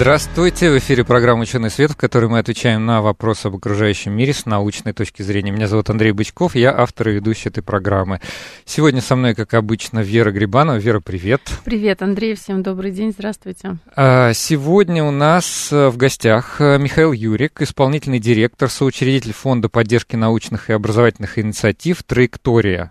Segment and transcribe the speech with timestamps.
[0.00, 4.32] Здравствуйте, в эфире программа «Ученый свет», в которой мы отвечаем на вопросы об окружающем мире
[4.32, 5.50] с научной точки зрения.
[5.50, 8.18] Меня зовут Андрей Бычков, я автор и ведущий этой программы.
[8.64, 10.78] Сегодня со мной, как обычно, Вера Грибанова.
[10.78, 11.42] Вера, привет.
[11.66, 13.76] Привет, Андрей, всем добрый день, здравствуйте.
[13.94, 20.16] А, сегодня у нас э, в гостях э, Михаил Юрик, исполнительный директор, соучредитель Фонда поддержки
[20.16, 22.90] научных и образовательных инициатив «Траектория».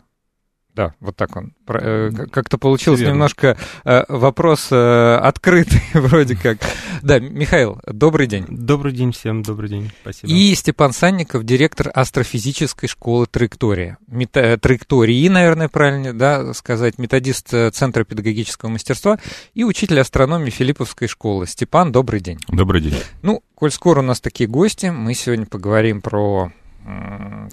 [0.79, 1.51] Да, вот так он.
[1.67, 3.15] Э, как-то получилось Верно.
[3.15, 6.57] немножко э, вопрос э, открытый вроде как.
[7.01, 8.45] Да, Михаил, добрый день.
[8.47, 10.31] Добрый день всем, добрый день, спасибо.
[10.31, 13.97] И Степан Санников, директор астрофизической школы «Траектория».
[14.07, 19.19] Мета, траектории, наверное, правильно да, сказать, методист Центра педагогического мастерства
[19.55, 21.45] и учитель астрономии Филипповской школы.
[21.45, 22.39] Степан, добрый день.
[22.47, 22.95] Добрый день.
[23.21, 26.53] Ну, коль скоро у нас такие гости, мы сегодня поговорим про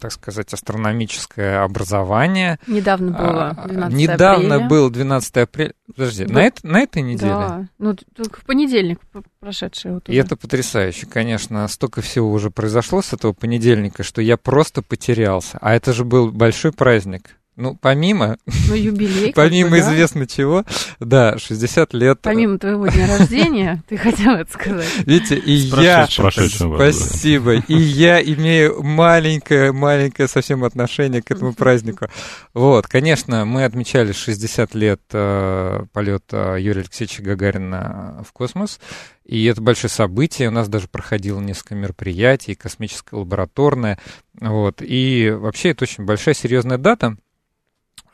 [0.00, 2.58] так сказать, астрономическое образование.
[2.66, 4.68] Недавно было 12 а, Недавно апреля.
[4.68, 5.72] был 12 апреля.
[5.86, 6.34] Подожди, да.
[6.34, 7.32] на, это, на этой неделе?
[7.32, 9.00] Да, ну только в понедельник
[9.40, 9.92] прошедший.
[9.92, 11.66] Вот И это потрясающе, конечно.
[11.68, 15.58] Столько всего уже произошло с этого понедельника, что я просто потерялся.
[15.60, 17.36] А это же был большой праздник.
[17.56, 18.36] Ну, помимо...
[18.68, 19.32] Ну, юбилей.
[19.34, 20.64] помимо бы, известно чего,
[21.00, 22.20] да, 60 лет...
[22.20, 24.86] Помимо твоего дня рождения, ты хотел это сказать.
[25.06, 26.06] Видите, и я...
[26.06, 27.54] Спасибо.
[27.54, 32.08] И я имею маленькое-маленькое совсем отношение к этому празднику.
[32.52, 38.78] Вот, конечно, мы отмечали 60 лет э, полета Юрия Алексеевича Гагарина в космос.
[39.24, 40.48] И это большое событие.
[40.48, 43.98] У нас даже проходило несколько мероприятий, космическое лабораторное.
[44.40, 44.82] Вот.
[44.82, 47.16] И вообще это очень большая серьезная дата.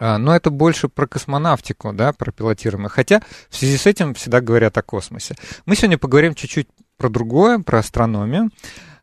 [0.05, 2.89] А, но это больше про космонавтику, да, про пилотируемое.
[2.89, 5.37] Хотя в связи с этим всегда говорят о космосе.
[5.65, 8.51] Мы сегодня поговорим чуть-чуть про другое, про астрономию.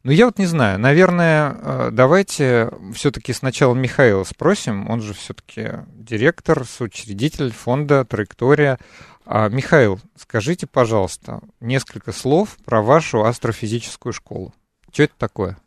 [0.03, 4.89] Но я вот не знаю, наверное, э, давайте все-таки сначала Михаила спросим.
[4.89, 8.77] Он же все-таки директор, соучредитель фонда «Траектория».
[9.25, 14.53] А, Михаил, скажите, пожалуйста, несколько слов про вашу астрофизическую школу.
[14.91, 15.57] Что это такое?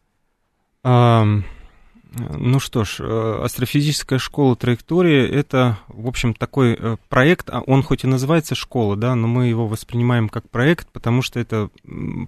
[0.84, 1.44] Um...
[2.15, 7.83] Ну что ж, э, астрофизическая школа траектории это, в общем, такой э, проект, а он
[7.83, 11.71] хоть и называется школа, да, но мы его воспринимаем как проект, потому что это,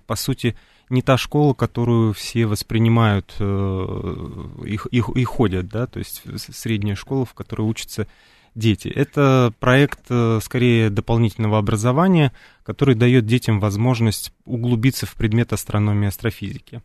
[0.07, 0.57] по сути,
[0.89, 6.97] не та школа, которую все воспринимают э, и, и, и ходят, да, то есть средняя
[6.97, 8.07] школа, в которой учатся
[8.55, 8.89] дети.
[8.89, 10.05] Это проект
[10.41, 16.81] скорее дополнительного образования, который дает детям возможность углубиться в предмет астрономии и астрофизики.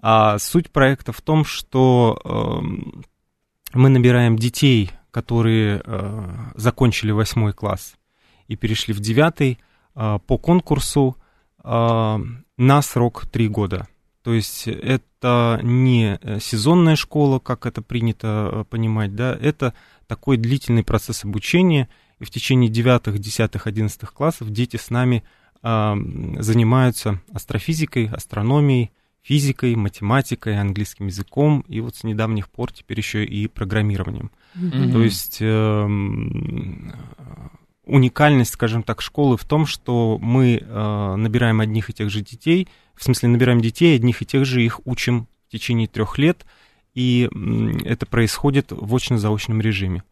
[0.00, 2.60] А суть проекта в том, что э,
[3.74, 7.94] мы набираем детей, которые э, закончили восьмой класс
[8.46, 9.58] и перешли в девятый
[9.94, 11.16] э, по конкурсу
[11.64, 12.18] э,
[12.56, 13.88] на срок три года.
[14.22, 19.74] То есть это не сезонная школа, как это принято э, понимать, да, это
[20.06, 21.88] такой длительный процесс обучения,
[22.18, 25.24] и в течение девятых, десятых, одиннадцатых классов дети с нами
[25.62, 25.94] э,
[26.38, 28.92] занимаются астрофизикой, астрономией,
[29.22, 34.30] физикой, математикой, английским языком и вот с недавних пор теперь еще и программированием.
[34.54, 34.92] Mm-hmm.
[34.92, 35.86] То есть э,
[37.84, 42.68] уникальность, скажем так, школы в том, что мы э, набираем одних и тех же детей,
[42.94, 46.44] в смысле набираем детей, одних и тех же их учим в течение трех лет,
[46.94, 47.28] и
[47.84, 50.02] это происходит в очно-заочном режиме.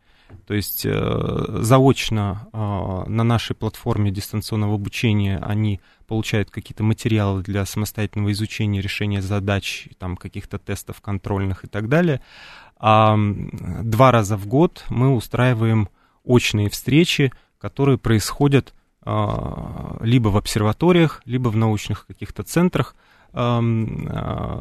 [0.46, 7.64] То есть э, заочно э, на нашей платформе дистанционного обучения они получают какие-то материалы для
[7.66, 12.20] самостоятельного изучения, решения задач, там, каких-то тестов контрольных и так далее.
[12.78, 15.88] А два раза в год мы устраиваем
[16.24, 22.94] очные встречи, которые происходят э, либо в обсерваториях, либо в научных каких-то центрах,
[23.32, 23.60] э,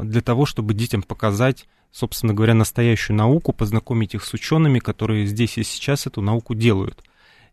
[0.03, 5.57] для того, чтобы детям показать собственно говоря, настоящую науку, познакомить их с учеными, которые здесь
[5.57, 7.01] и сейчас эту науку делают.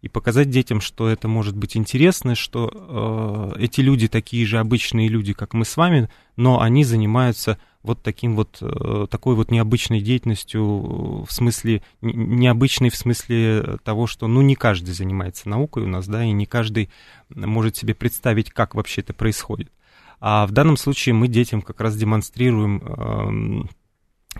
[0.00, 5.06] И показать детям, что это может быть интересно, что э, эти люди такие же обычные
[5.06, 10.00] люди, как мы с вами, но они занимаются вот таким вот, э, такой вот необычной
[10.00, 16.08] деятельностью, в смысле, необычной в смысле того, что, ну, не каждый занимается наукой у нас,
[16.08, 16.90] да, и не каждый
[17.28, 19.70] может себе представить, как вообще это происходит.
[20.18, 23.68] А в данном случае мы детям как раз демонстрируем э,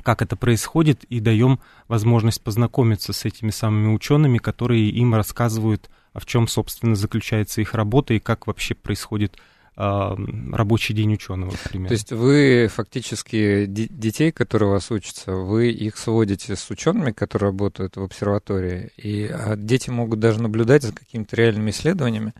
[0.02, 6.24] как это происходит, и даем возможность познакомиться с этими самыми учеными, которые им рассказывают, в
[6.26, 9.36] чем, собственно, заключается их работа и как вообще происходит
[9.74, 10.16] а,
[10.52, 11.88] рабочий день ученого, например.
[11.88, 17.48] То есть вы фактически детей, которые у вас учатся, вы их сводите с учеными, которые
[17.48, 22.34] работают в обсерватории, и а дети могут даже наблюдать за какими-то реальными исследованиями?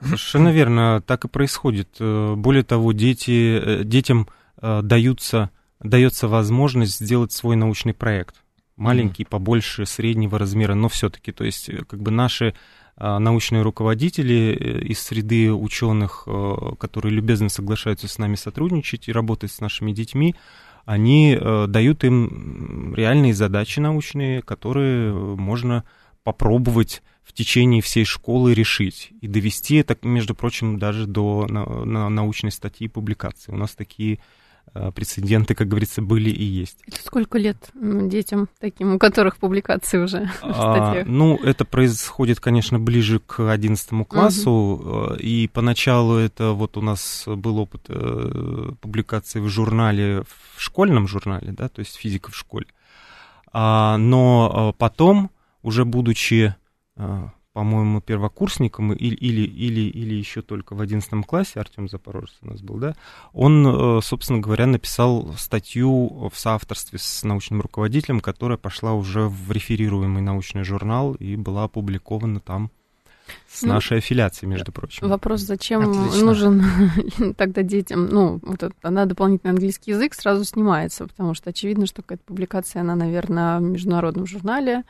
[0.00, 1.88] Совершенно верно, так и происходит.
[2.00, 4.26] Э, более того, дети, э, детям
[4.60, 5.50] э, даются,
[5.82, 8.36] дается возможность сделать свой научный проект.
[8.76, 12.54] Маленький, побольше, среднего размера, но все-таки, то есть, как бы наши
[12.96, 19.12] а, научные руководители э, из среды ученых, э, которые любезно соглашаются с нами сотрудничать и
[19.12, 20.34] работать с нашими детьми,
[20.84, 25.84] они э, дают им реальные задачи научные, которые можно
[26.24, 32.86] попробовать в течение всей школы решить и довести это, между прочим, даже до научной статьи
[32.86, 33.52] и публикации.
[33.52, 34.20] У нас такие Э,
[34.94, 36.78] прецеденты, как говорится, были и есть.
[37.04, 43.50] Сколько лет детям таким, у которых публикации уже а, Ну, это происходит, конечно, ближе к
[43.50, 45.14] 11 классу, угу.
[45.14, 50.24] и поначалу это вот у нас был опыт э, публикации в журнале,
[50.56, 52.66] в школьном журнале, да, то есть физика в школе.
[53.52, 55.30] А, но потом,
[55.62, 56.54] уже будучи
[57.52, 62.62] по-моему, первокурсником или, или, или, или еще только в 11 классе, Артем Запорожец у нас
[62.62, 62.94] был, да,
[63.32, 69.52] он, э, собственно говоря, написал статью в соавторстве с научным руководителем, которая пошла уже в
[69.52, 72.70] реферируемый научный журнал и была опубликована там
[73.48, 75.08] с ну, нашей аффилиацией, между прочим.
[75.08, 76.24] Вопрос, зачем Отлично.
[76.24, 81.86] нужен тогда детям, ну, вот это, она дополнительный английский язык сразу снимается, потому что очевидно,
[81.86, 84.84] что какая-то публикация, она, наверное, в международном журнале,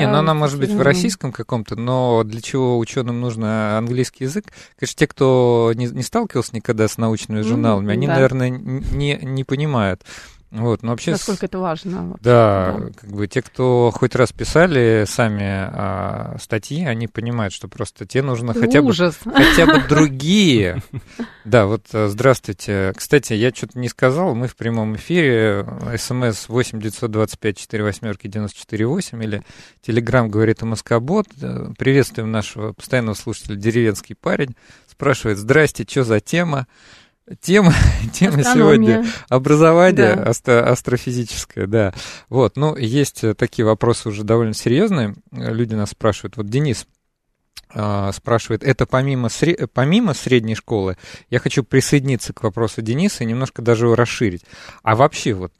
[0.00, 4.46] не, ну она может быть в российском каком-то, но для чего ученым нужно английский язык?
[4.78, 8.14] Конечно, те, кто не, не сталкивался никогда с научными журналами, они, да.
[8.14, 10.02] наверное, не, не понимают.
[10.54, 11.10] Вот, но вообще...
[11.10, 12.10] Насколько это важно.
[12.10, 17.52] Вообще, да, да, как бы те, кто хоть раз писали сами а, статьи, они понимают,
[17.52, 20.80] что просто те нужно хотя бы, хотя бы другие.
[21.44, 22.92] Да, вот э, здравствуйте.
[22.94, 25.66] Кстати, я что-то не сказал, мы в прямом эфире,
[25.98, 29.42] смс 8 925 4 восьмерки 94 8 или
[29.82, 31.26] Телеграм говорит МСК-бот.
[31.42, 34.54] Э, приветствуем нашего постоянного слушателя «Деревенский парень».
[34.86, 36.68] Спрашивает, здрасте, что за тема?
[37.40, 37.72] Тема,
[38.12, 40.24] тема сегодня образование да.
[40.24, 41.94] астро, астрофизическое, да.
[42.28, 45.14] Вот, ну, есть э, такие вопросы уже довольно серьезные.
[45.32, 46.36] Люди нас спрашивают.
[46.36, 46.86] Вот Денис
[47.74, 50.98] э, спрашивает, это помимо, сре, помимо средней школы,
[51.30, 54.44] я хочу присоединиться к вопросу Дениса и немножко даже его расширить.
[54.82, 55.52] А вообще вот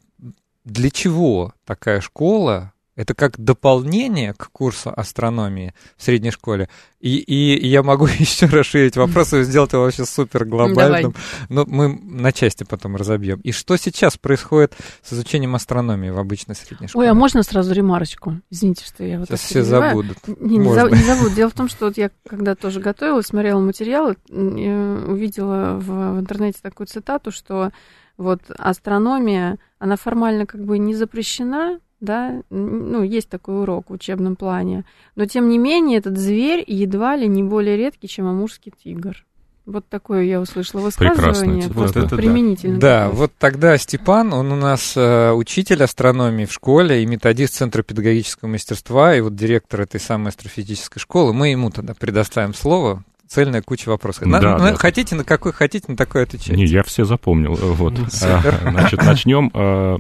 [0.65, 6.69] для чего такая школа это как дополнение к курсу астрономии в средней школе.
[7.01, 11.15] И, и я могу еще расширить вопрос и сделать его вообще супер глобальным.
[11.49, 13.41] Но мы на части потом разобьем.
[13.41, 17.07] И что сейчас происходит с изучением астрономии в обычной средней школе?
[17.07, 18.41] Ой, а можно сразу ремарочку?
[18.51, 20.19] Извините, что я вот Сейчас все забудут.
[20.27, 21.35] Не, не, за, не забудут.
[21.35, 26.61] Дело в том, что вот я когда тоже готовилась, смотрела материалы, увидела в, в интернете
[26.63, 27.73] такую цитату, что
[28.17, 34.37] вот астрономия, она формально как бы не запрещена, да, ну, есть такой урок в учебном
[34.37, 34.85] плане.
[35.17, 39.25] Но, тем не менее, этот зверь едва ли не более редкий, чем амурский тигр.
[39.67, 42.79] Вот такое я услышала высказывание, просто вот применительно.
[42.79, 43.19] Да, такое.
[43.19, 48.51] вот тогда Степан, он у нас э, учитель астрономии в школе и методист Центра педагогического
[48.51, 51.33] мастерства, и вот директор этой самой астрофизической школы.
[51.33, 54.27] Мы ему тогда предоставим слово, цельная куча вопросов.
[54.27, 56.55] На, да, на, Хотите, на какой хотите, на такой отвечать.
[56.55, 57.55] Не, я все запомнил.
[57.55, 57.95] Вот.
[58.23, 59.97] А, значит, начнем э,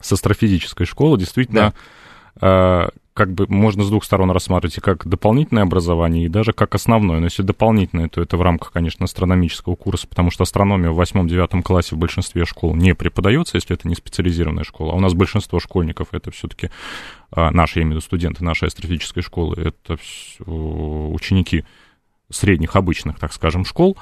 [0.00, 1.74] с астрофизической школы действительно
[2.40, 2.84] да.
[2.86, 6.76] э, как бы можно с двух сторон рассматривать и как дополнительное образование, и даже как
[6.76, 7.18] основное.
[7.18, 11.62] Но если дополнительное, то это в рамках, конечно, астрономического курса, потому что астрономия в 8-9
[11.62, 14.92] классе в большинстве школ не преподается, если это не специализированная школа.
[14.92, 16.70] А у нас большинство школьников это все-таки
[17.34, 19.98] э, наши, я имею в виду студенты нашей астрофизической школы, это
[20.46, 21.64] ученики
[22.30, 23.96] средних, обычных, так скажем, школ.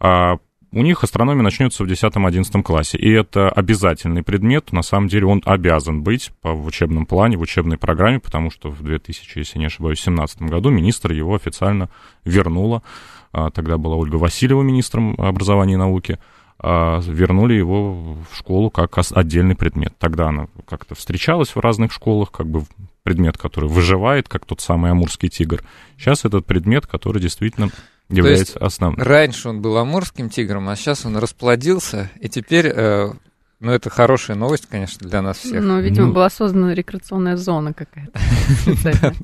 [0.00, 0.36] А
[0.72, 2.98] у них астрономия начнется в 10-11 классе.
[2.98, 4.72] И это обязательный предмет.
[4.72, 8.70] На самом деле он обязан быть по, в учебном плане, в учебной программе, потому что
[8.70, 11.90] в 2000, если не ошибаюсь, 2017 году министр его официально
[12.24, 12.82] вернула.
[13.32, 16.18] А, тогда была Ольга Васильева министром образования и науки.
[16.58, 19.94] А, вернули его в школу как отдельный предмет.
[19.98, 22.64] Тогда она как-то встречалась в разных школах, как бы
[23.02, 25.62] предмет, который выживает, как тот самый амурский тигр.
[25.96, 27.70] Сейчас этот предмет, который действительно
[28.10, 29.02] является То есть основным.
[29.02, 33.12] Раньше он был амурским тигром, а сейчас он расплодился, и теперь э,
[33.60, 35.62] Ну, это хорошая новость, конечно, для нас всех.
[35.62, 36.12] Ну, видимо, ну...
[36.14, 38.18] была создана рекреационная зона какая-то.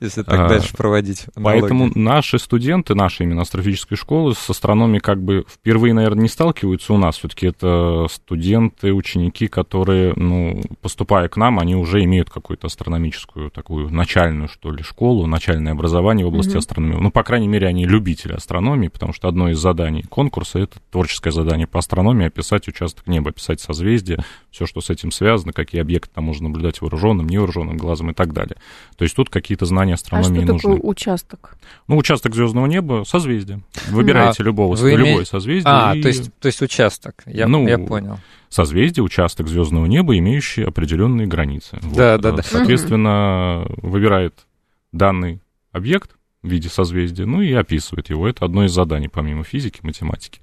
[0.00, 1.24] Если так дальше проводить.
[1.34, 6.92] Поэтому наши студенты, наши именно астрофизической школы с астрономией как бы впервые, наверное, не сталкиваются
[6.92, 7.16] у нас.
[7.16, 13.88] Все-таки это студенты, ученики, которые, ну, поступая к нам, они уже имеют какую-то астрономическую такую
[13.88, 16.98] начальную, что ли, школу, начальное образование в области астрономии.
[17.00, 21.30] Ну, по крайней мере, они любители астрономии, потому что одно из заданий конкурса— это творческое
[21.30, 24.18] задание по астрономии, описать участок неба описать созвездие,
[24.50, 28.32] все, что с этим связано, какие объекты там можно наблюдать вооруженным, невооруженным глазом и так
[28.32, 28.56] далее.
[28.96, 30.74] То есть тут какие-то знания астрономии а что нужны.
[30.74, 31.56] Такое участок?
[31.88, 33.62] Ну, участок звездного неба, созвездие.
[33.88, 35.24] Выбираете а, любого, любое име...
[35.24, 35.72] созвездие.
[35.72, 36.02] А, и...
[36.02, 38.18] то, есть, то есть участок, я, ну, я понял
[38.50, 41.78] созвездие, участок звездного неба, имеющий определенные границы.
[41.80, 42.20] Да, вот.
[42.20, 42.42] да, да.
[42.42, 44.46] Соответственно, выбирает
[44.92, 45.40] данный
[45.72, 48.28] объект в виде созвездия, ну и описывает его.
[48.28, 50.40] Это одно из заданий, помимо физики, математики.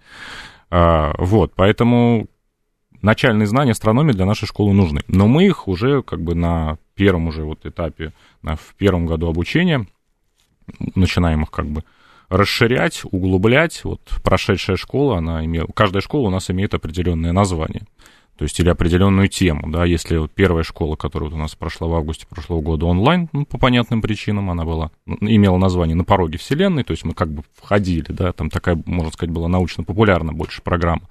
[0.69, 2.27] А, вот, поэтому
[3.07, 5.01] начальные знания астрономии для нашей школы нужны.
[5.07, 8.11] Но мы их уже как бы на первом уже вот этапе,
[8.41, 9.87] на, в первом году обучения
[10.95, 11.83] начинаем их как бы
[12.27, 13.83] расширять, углублять.
[13.85, 17.83] Вот прошедшая школа, она имеет, каждая школа у нас имеет определенное название.
[18.35, 21.87] То есть или определенную тему, да, если вот первая школа, которая вот у нас прошла
[21.87, 26.37] в августе прошлого года онлайн, ну, по понятным причинам, она была, имела название «На пороге
[26.37, 30.61] Вселенной», то есть мы как бы входили, да, там такая, можно сказать, была научно-популярна больше
[30.61, 31.07] программа,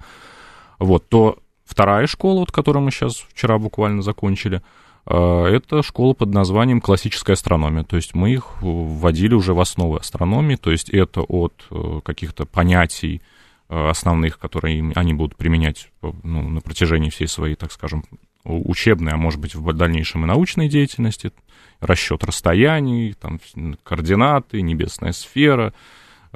[0.79, 4.61] вот, то Вторая школа, вот, которую мы сейчас вчера буквально закончили,
[5.05, 7.83] э, это школа под названием классическая астрономия.
[7.83, 12.45] То есть мы их вводили уже в основы астрономии, то есть это от э, каких-то
[12.45, 13.21] понятий
[13.69, 18.05] э, основных, которые они будут применять ну, на протяжении всей своей, так скажем,
[18.45, 21.33] учебной, а может быть в дальнейшем и научной деятельности,
[21.81, 23.41] расчет расстояний, там,
[23.83, 25.73] координаты, небесная сфера,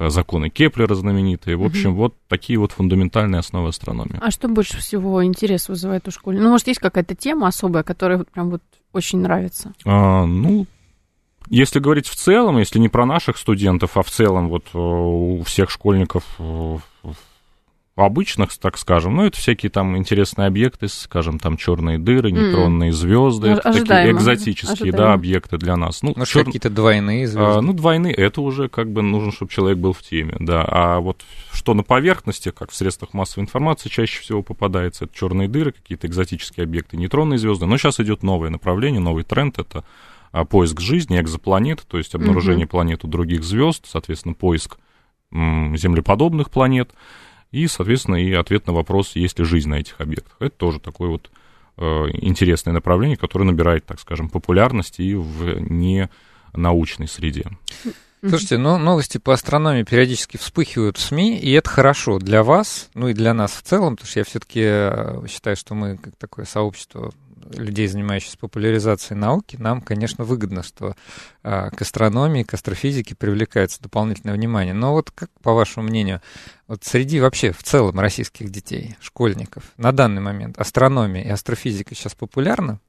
[0.10, 1.58] законы Кеплера знаменитые.
[1.58, 1.98] В общем, угу.
[2.00, 4.20] вот такие вот фундаментальные основы астрономии.
[4.22, 6.38] А что больше всего интерес вызывает у школы?
[6.38, 8.62] Ну, может, есть какая-то тема особая, которая вот прям вот
[8.93, 9.74] очень нравится?
[9.86, 10.65] А, ну,
[11.50, 15.43] если говорить в целом, если не про наших студентов, а в целом вот э, у
[15.43, 16.77] всех школьников э,
[17.95, 22.93] обычных, так скажем, ну, это всякие там интересные объекты, скажем, там черные дыры, нейтронные mm.
[22.93, 24.98] звезды, это такие экзотические, Ожидаемо.
[24.98, 26.01] да, объекты для нас.
[26.01, 26.45] Ну, Может, чер...
[26.45, 27.60] какие-то двойные звезды?
[27.60, 30.65] А, ну, двойные, это уже как бы нужно, чтобы человек был в теме, да.
[30.67, 35.50] А вот что на поверхности, как в средствах массовой информации чаще всего попадается, это черные
[35.50, 37.65] дыры, какие-то экзотические объекты, нейтронные звезды.
[37.65, 39.83] Но сейчас идет новое направление, новый тренд, это
[40.31, 42.69] а, поиск жизни, экзопланет, то есть обнаружение mm-hmm.
[42.69, 44.77] планет у других звезд, соответственно, поиск
[45.33, 46.91] землеподобных планет
[47.51, 50.36] и, соответственно, и ответ на вопрос, есть ли жизнь на этих объектах.
[50.39, 51.29] Это тоже такое вот
[51.77, 57.46] э, интересное направление, которое набирает, так скажем, популярность и в ненаучной среде.
[58.22, 63.08] Слушайте, ну, новости по астрономии периодически вспыхивают в СМИ, и это хорошо для вас, ну
[63.08, 66.46] и для нас в целом, потому что я все-таки э, считаю, что мы как такое
[66.46, 67.12] сообщество
[67.55, 70.95] людей, занимающихся популяризацией науки, нам, конечно, выгодно, что
[71.43, 74.74] а, к астрономии, к астрофизике привлекается дополнительное внимание.
[74.74, 76.21] Но вот как, по вашему мнению,
[76.67, 82.15] вот среди вообще в целом российских детей, школьников, на данный момент астрономия и астрофизика сейчас
[82.15, 82.79] популярны?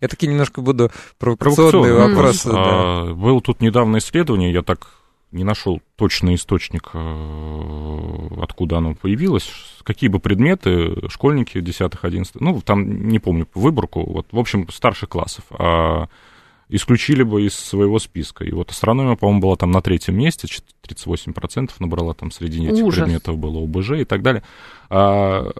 [0.00, 2.50] Я таки немножко буду провокационные вопросы.
[2.50, 2.54] Да.
[2.56, 4.99] А, был тут недавно исследование, я так
[5.32, 9.50] не нашел точный источник, э, откуда оно появилось,
[9.84, 15.44] какие бы предметы школьники 10-11, ну, там, не помню, выборку, вот, в общем, старших классов,
[15.50, 16.08] а
[16.70, 18.44] исключили бы из своего списка.
[18.44, 20.46] И вот астрономия, по-моему, была там на третьем месте,
[20.86, 23.00] 38% набрала там среди этих Ужас.
[23.00, 24.42] предметов было ОБЖ и так далее.
[24.88, 25.50] А,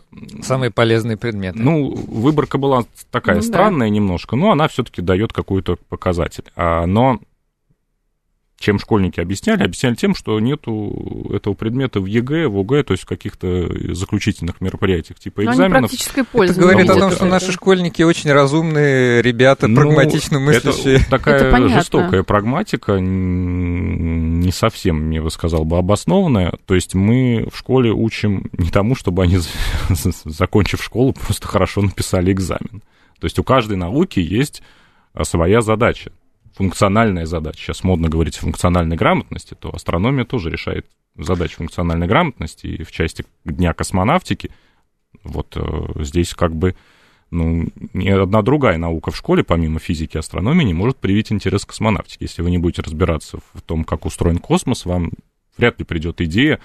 [0.40, 1.58] Самые полезные предметы.
[1.58, 3.94] Ну, выборка была такая ну, странная да.
[3.94, 6.44] немножко, но она все-таки дает какой-то показатель.
[6.54, 7.18] А, но
[8.60, 9.62] чем школьники объясняли?
[9.62, 14.60] Объясняли тем, что нету этого предмета в ЕГЭ, в ОГЭ, то есть в каких-то заключительных
[14.60, 15.80] мероприятиях типа Но экзаменов.
[15.80, 16.52] практической пользы.
[16.52, 20.96] Это говорит о том, что наши школьники очень разумные ребята, ну, прагматично мыслящие.
[20.96, 26.52] Это такая это жестокая прагматика, не совсем, я бы сказал, бы обоснованная.
[26.66, 29.38] То есть мы в школе учим не тому, чтобы они,
[30.26, 32.82] закончив школу, просто хорошо написали экзамен.
[33.20, 34.62] То есть у каждой науки есть
[35.22, 36.12] своя задача
[36.60, 37.58] функциональная задача.
[37.58, 40.84] Сейчас модно говорить о функциональной грамотности, то астрономия тоже решает
[41.16, 42.66] задачу функциональной грамотности.
[42.66, 44.50] И в части Дня космонавтики
[45.24, 46.76] вот э, здесь как бы
[47.30, 51.64] ну, ни одна другая наука в школе, помимо физики и астрономии, не может привить интерес
[51.64, 52.26] к космонавтике.
[52.26, 55.12] Если вы не будете разбираться в том, как устроен космос, вам
[55.56, 56.60] вряд ли придет идея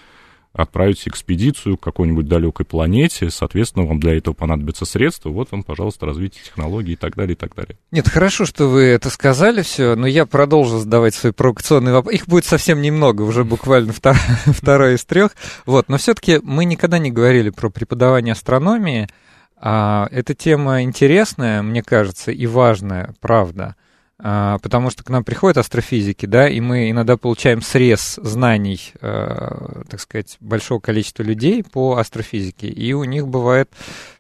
[0.56, 6.06] отправить экспедицию к какой-нибудь далекой планете, соответственно, вам для этого понадобятся средства, вот вам, пожалуйста,
[6.06, 7.78] развитие технологий и так далее, и так далее.
[7.92, 12.16] Нет, хорошо, что вы это сказали все, но я продолжу задавать свои провокационные вопросы.
[12.16, 14.16] Их будет совсем немного, уже буквально втор...
[14.46, 15.32] второй из трех.
[15.66, 19.10] Вот, но все-таки мы никогда не говорили про преподавание астрономии
[19.58, 23.76] А, эта тема интересная, мне кажется, и важная, правда.
[24.18, 29.82] А, потому что к нам приходят астрофизики, да, и мы иногда получаем срез знаний, э,
[29.90, 33.70] так сказать, большого количества людей по астрофизике, и у них бывает,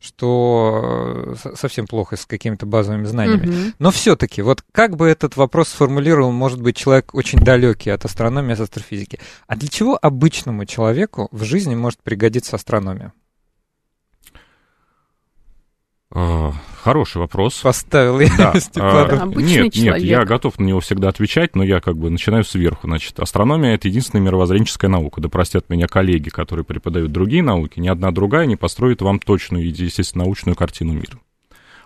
[0.01, 3.47] что совсем плохо с какими-то базовыми знаниями.
[3.47, 3.73] Угу.
[3.79, 8.53] Но все-таки, вот как бы этот вопрос сформулировал, может быть, человек очень далекий от астрономии,
[8.53, 9.19] от астрофизики.
[9.47, 13.13] А для чего обычному человеку в жизни может пригодиться астрономия?
[16.17, 17.55] А, хороший вопрос.
[17.55, 18.53] Поставил я да.
[18.77, 19.75] А, нет, человек.
[19.75, 22.87] нет, я готов на него всегда отвечать, но я как бы начинаю сверху.
[22.87, 25.19] Значит, астрономия— это единственная мировоззренческая наука.
[25.19, 27.81] Да простят меня коллеги, которые преподают другие науки.
[27.81, 31.19] Ни одна другая не построит вам точную, естественно, научную картину мира.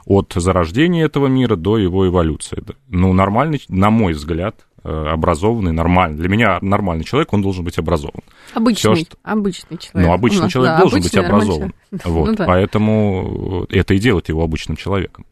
[0.06, 2.64] От зарождения этого мира до его эволюции.
[2.88, 6.18] Ну, нормальный, на мой взгляд, Э, образованный, нормальный.
[6.18, 8.22] Для меня нормальный человек, он должен быть образован.
[8.54, 9.18] Обычный, Всё, что...
[9.24, 10.08] обычный человек.
[10.08, 11.74] Ну, обычный нас, человек да, должен быть образован.
[12.06, 12.46] Вот, ну, да.
[12.46, 15.26] Поэтому это и делает его обычным человеком.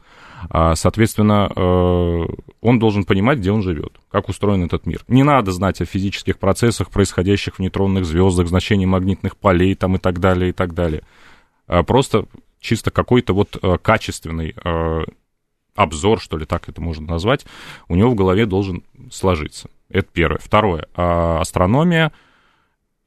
[0.49, 2.25] А, соответственно, э,
[2.61, 5.03] он должен понимать, где он живет, как устроен этот мир.
[5.07, 9.99] Не надо знать о физических процессах, происходящих в нейтронных звездах, значении магнитных полей там, и
[9.99, 11.01] так далее, и так далее.
[11.67, 12.25] А просто
[12.59, 14.55] чисто какой-то вот э, качественный
[15.77, 17.45] обзор, что ли, так это можно назвать,
[17.87, 19.69] у него в голове должен сложиться.
[19.89, 20.39] Это первое.
[20.43, 20.87] Второе.
[20.95, 22.11] А астрономия—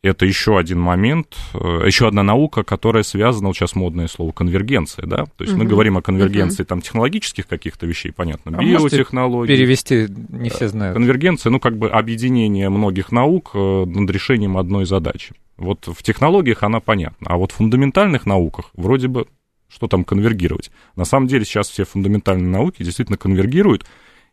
[0.02, 5.06] это еще один момент, э, еще одна наука, которая связана, вот сейчас модное слово, конвергенция,
[5.06, 5.26] да?
[5.36, 5.62] То есть угу.
[5.62, 6.68] мы говорим о конвергенции угу.
[6.68, 9.54] там технологических каких-то вещей, понятно, а биотехнологий.
[9.54, 10.94] перевести не все знают.
[10.94, 15.34] Конвергенция, ну, как бы объединение многих наук э, над решением одной задачи.
[15.58, 19.26] Вот в технологиях она понятна, а вот в фундаментальных науках вроде бы
[19.70, 20.70] что там конвергировать?
[20.96, 23.86] На самом деле сейчас все фундаментальные науки действительно конвергируют,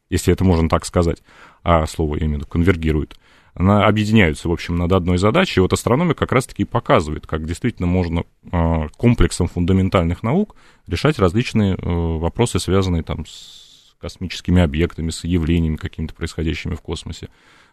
[0.10, 1.22] если это можно так сказать,
[1.64, 3.18] а слово я имею в виду конвергируют,
[3.54, 5.60] она объединяются, в общем, над одной задачей.
[5.60, 11.74] И вот астрономия как раз-таки показывает, как действительно можно а, комплексом фундаментальных наук решать различные
[11.74, 17.30] э, вопросы, связанные там с космическими объектами, с явлениями какими-то происходящими в космосе.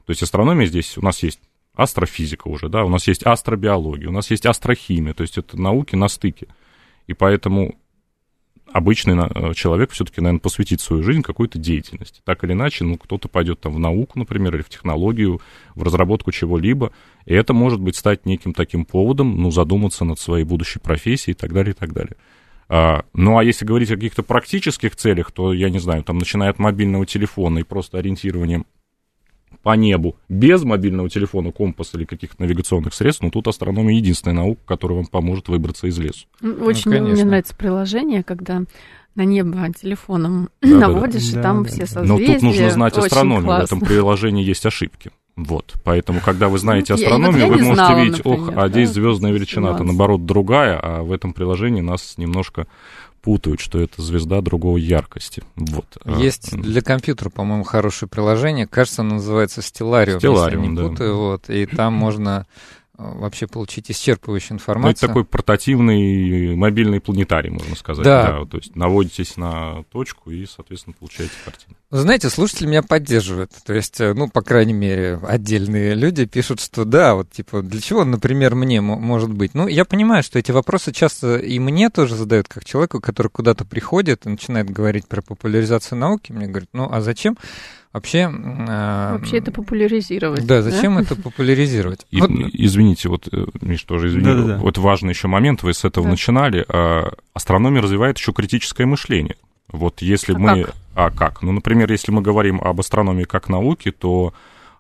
[0.07, 1.41] То есть астрономия здесь, у нас есть
[1.75, 5.97] астрофизика уже, да, у нас есть астробиология, у нас есть астрохимия, то есть это науки
[5.97, 6.47] на стыке.
[7.07, 7.75] И поэтому
[8.73, 12.21] обычный э, человек все-таки, наверное, посвятит свою жизнь какой-то деятельности.
[12.25, 15.41] Так или иначе, ну, кто-то пойдет там в науку, например, или в технологию,
[15.75, 16.93] в разработку чего-либо,
[17.25, 21.39] и это может быть стать неким таким поводом, ну, задуматься над своей будущей профессией и
[21.39, 22.17] так далее, и так далее.
[22.69, 26.51] А, ну, а если говорить о каких-то практических целях, то, я не знаю, там, начиная
[26.51, 28.67] от мобильного телефона и просто ориентированием
[29.63, 34.61] по небу без мобильного телефона, компаса или каких-то навигационных средств, но тут астрономия единственная наука,
[34.67, 36.27] которая вам поможет выбраться из лесу.
[36.43, 38.63] Очень ну, мне нравится приложение, когда
[39.15, 42.27] на небо телефоном да, наводишь, да, и там да, все созвездия.
[42.27, 43.77] Но тут нужно знать астрономию, классно.
[43.77, 45.11] в этом приложении есть ошибки.
[45.37, 48.91] Вот, поэтому, когда вы знаете астрономию, вот вы можете знала, видеть, например, ох, а здесь
[48.91, 52.69] звездная величина-то, наоборот, другая, а в этом приложении нас немножко
[53.25, 55.43] путают, что это звезда другой яркости.
[55.57, 55.87] Вот.
[56.05, 58.67] А, Есть для компьютера, по-моему, хорошее приложение.
[58.67, 60.83] Кажется, оно называется Stellarium, Stellarium не да.
[60.89, 61.17] путаю.
[61.17, 61.49] Вот.
[61.49, 62.47] И там можно
[62.97, 64.83] вообще получить исчерпывающую информацию.
[64.83, 68.05] Ну, это такой портативный мобильный планетарий, можно сказать.
[68.05, 68.41] Да.
[68.41, 68.45] да.
[68.45, 71.77] То есть наводитесь на точку и, соответственно, получаете картину.
[71.91, 73.51] Знаете, слушатели меня поддерживают.
[73.65, 77.81] То есть, э, ну, по крайней мере, отдельные люди пишут, что да, вот, типа, для
[77.81, 79.55] чего, например, мне может быть?
[79.55, 83.65] Ну, я понимаю, что эти вопросы часто и мне тоже задают, как человеку, который куда-то
[83.65, 86.33] приходит и начинает говорить про популяризацию науки.
[86.33, 87.37] Мне говорят, ну, а зачем?
[87.95, 88.29] Вообще...
[88.29, 90.45] Э, Вообще это популяризировать.
[90.45, 91.03] Да, зачем да?
[91.03, 92.05] это популяризировать?
[92.11, 92.29] И, вот...
[92.53, 94.57] Извините, вот, э, Миш, тоже извини, да, да, да.
[94.59, 96.11] вот важный еще момент, вы с этого да.
[96.11, 96.65] начинали.
[96.69, 99.37] А, астрономия развивает еще критическое мышление.
[99.69, 100.65] Вот если а мы...
[100.65, 100.75] Как?
[100.97, 101.43] А как?
[101.43, 104.35] Ну, например, если мы говорим об астрономии как науке, то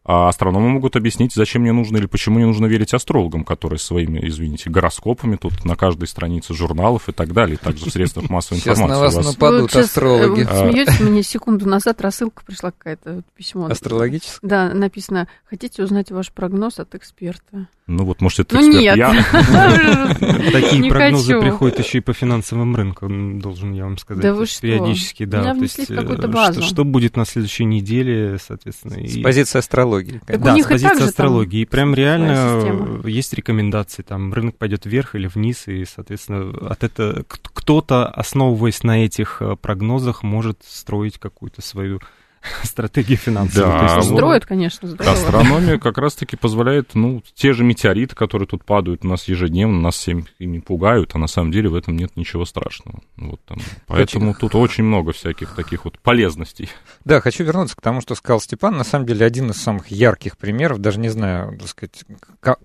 [0.06, 4.20] а астрономы могут объяснить, зачем мне нужно или почему не нужно верить астрологам, которые своими,
[4.28, 8.82] извините, гороскопами тут на каждой странице журналов и так далее, также в средствах массовой информации.
[8.82, 9.26] Сейчас на вас, вас...
[9.26, 10.42] нападут сейчас, астрологи.
[10.42, 10.70] Вы а...
[10.70, 13.66] смеетесь, мне секунду назад рассылка пришла какая-то, письмо.
[13.66, 14.46] Астрологическое?
[14.46, 17.68] Да, написано, хотите узнать ваш прогноз от эксперта?
[17.86, 18.84] Ну вот, может, это ну, эксперт.
[18.84, 18.96] Нет.
[18.96, 20.50] Я...
[20.52, 24.22] Такие прогнозы приходят еще и по финансовым рынкам, должен я вам сказать.
[24.22, 24.62] Да вы что?
[24.62, 25.54] Периодически, да.
[25.54, 29.06] То есть, э, что будет на следующей неделе, соответственно.
[29.06, 30.20] С позиции астрологии астрологии.
[30.26, 31.60] Так да, с позиции астрологии.
[31.60, 37.24] И прям реально есть рекомендации, там рынок пойдет вверх или вниз, и, соответственно, от этого
[37.28, 42.00] кто-то, основываясь на этих э, прогнозах, может строить какую-то свою
[42.62, 43.70] стратегии финансовой.
[43.70, 45.12] Да, То есть строят, конечно, здорово.
[45.12, 49.96] Астрономия как раз-таки позволяет, ну, те же метеориты, которые тут падают у нас ежедневно, нас
[49.96, 53.00] всем ими пугают, а на самом деле в этом нет ничего страшного.
[53.16, 53.58] Вот там.
[53.86, 54.48] Поэтому хочу...
[54.48, 56.68] тут очень много всяких таких вот полезностей.
[57.04, 58.76] Да, хочу вернуться к тому, что сказал Степан.
[58.76, 62.04] На самом деле один из самых ярких примеров, даже не знаю, так сказать,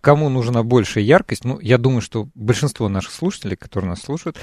[0.01, 1.45] кому нужна большая яркость.
[1.45, 4.37] Ну, я думаю, что большинство наших слушателей, которые нас слушают,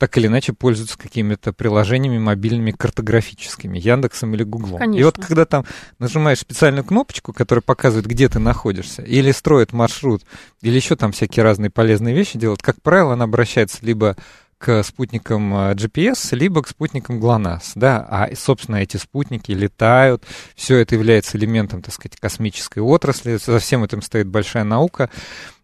[0.00, 4.78] так или иначе пользуются какими-то приложениями мобильными картографическими, Яндексом или Гуглом.
[4.78, 4.98] Конечно.
[4.98, 5.66] И вот когда там
[5.98, 10.22] нажимаешь специальную кнопочку, которая показывает, где ты находишься, или строит маршрут,
[10.62, 14.16] или еще там всякие разные полезные вещи делают, как правило, она обращается либо
[14.56, 20.78] к спутникам э, GPS, либо к спутникам GLONASS, да, а, собственно, эти спутники летают, все
[20.78, 25.10] это является элементом, так сказать, космической отрасли, за всем этим стоит большая наука.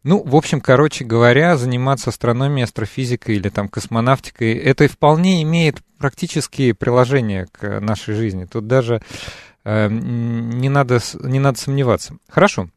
[0.06, 6.74] Ну, в общем, короче говоря, заниматься астрономией, астрофизикой или там космонавтикой, это вполне имеет практические
[6.74, 8.44] приложения к нашей жизни.
[8.44, 9.02] Тут даже
[9.64, 12.18] э, не, надо, не надо сомневаться.
[12.28, 12.68] Хорошо.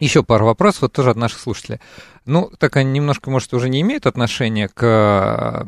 [0.00, 1.78] Еще пару вопросов, вот тоже от наших слушателей.
[2.24, 5.66] Ну, так они немножко, может, уже не имеют отношения к,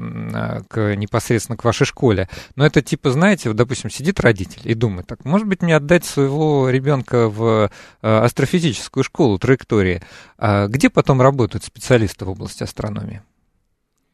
[0.68, 5.06] к непосредственно к вашей школе, но это типа, знаете, вот, допустим, сидит родитель и думает,
[5.06, 7.70] так, может быть, мне отдать своего ребенка в
[8.02, 10.02] э, астрофизическую школу траектории,
[10.38, 13.22] а где потом работают специалисты в области астрономии?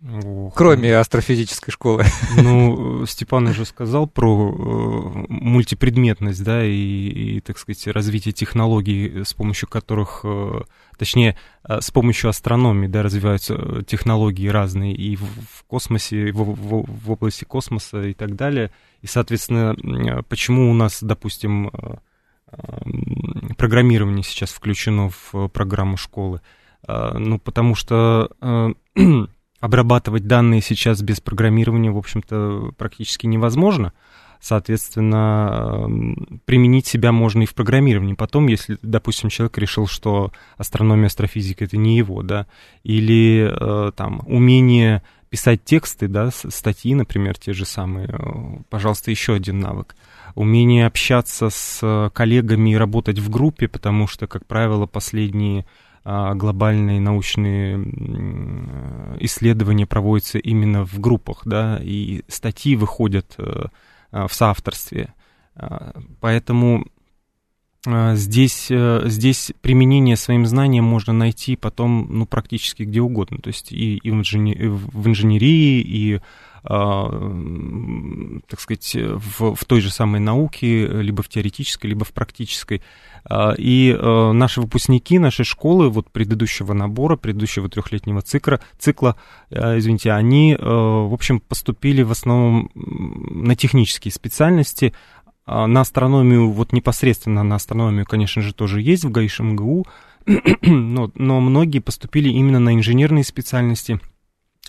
[0.00, 2.04] Ох, Кроме астрофизической школы.
[2.36, 9.34] Ну, Степан уже сказал про э, мультипредметность, да, и, и, так сказать, развитие технологий, с
[9.34, 10.60] помощью которых, э,
[10.96, 11.36] точнее,
[11.68, 17.10] э, с помощью астрономии, да, развиваются технологии разные и в, в космосе, в, в, в
[17.10, 18.70] области космоса и так далее.
[19.02, 19.74] И, соответственно,
[20.28, 21.72] почему у нас, допустим,
[23.56, 26.40] программирование сейчас включено в программу школы?
[26.86, 28.30] Ну, потому что
[29.60, 33.92] обрабатывать данные сейчас без программирования, в общем-то, практически невозможно.
[34.40, 35.88] Соответственно,
[36.44, 38.14] применить себя можно и в программировании.
[38.14, 42.46] Потом, если, допустим, человек решил, что астрономия, астрофизика это не его, да,
[42.84, 49.34] или э, там умение писать тексты, да, статьи, например, те же самые, э, пожалуйста, еще
[49.34, 49.96] один навык.
[50.36, 55.66] Умение общаться с коллегами и работать в группе, потому что, как правило, последние
[56.34, 57.76] глобальные научные
[59.20, 63.66] исследования проводятся именно в группах, да, и статьи выходят э,
[64.10, 65.12] а, в соавторстве.
[65.54, 66.86] А, поэтому
[68.14, 73.38] здесь, э, здесь применение своим знаниям можно найти потом ну, практически где угодно.
[73.38, 76.20] То есть и, и в, инженер, в инженерии, и
[76.64, 82.82] так сказать, в, в той же самой науке, либо в теоретической, либо в практической.
[83.24, 89.16] А, и э, наши выпускники нашей школы, вот предыдущего набора, предыдущего трехлетнего цикла, цикла,
[89.50, 95.17] э, извините, они, в общем, поступили в основном на технические специальности, а,
[95.48, 99.86] на астрономию, вот непосредственно на астрономию, конечно же, тоже есть в ГАИШ МГУ,
[100.62, 104.00] но, но многие поступили именно на инженерные специальности,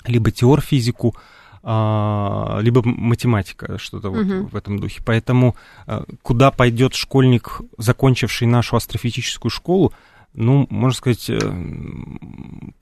[0.06, 1.16] либо теор-физику,
[1.62, 4.50] а, либо математика, что-то вот uh-huh.
[4.50, 5.02] в этом духе.
[5.06, 9.94] Поэтому а, куда пойдет школьник, закончивший нашу астрофизическую школу,
[10.34, 11.40] ну, можно сказать, э,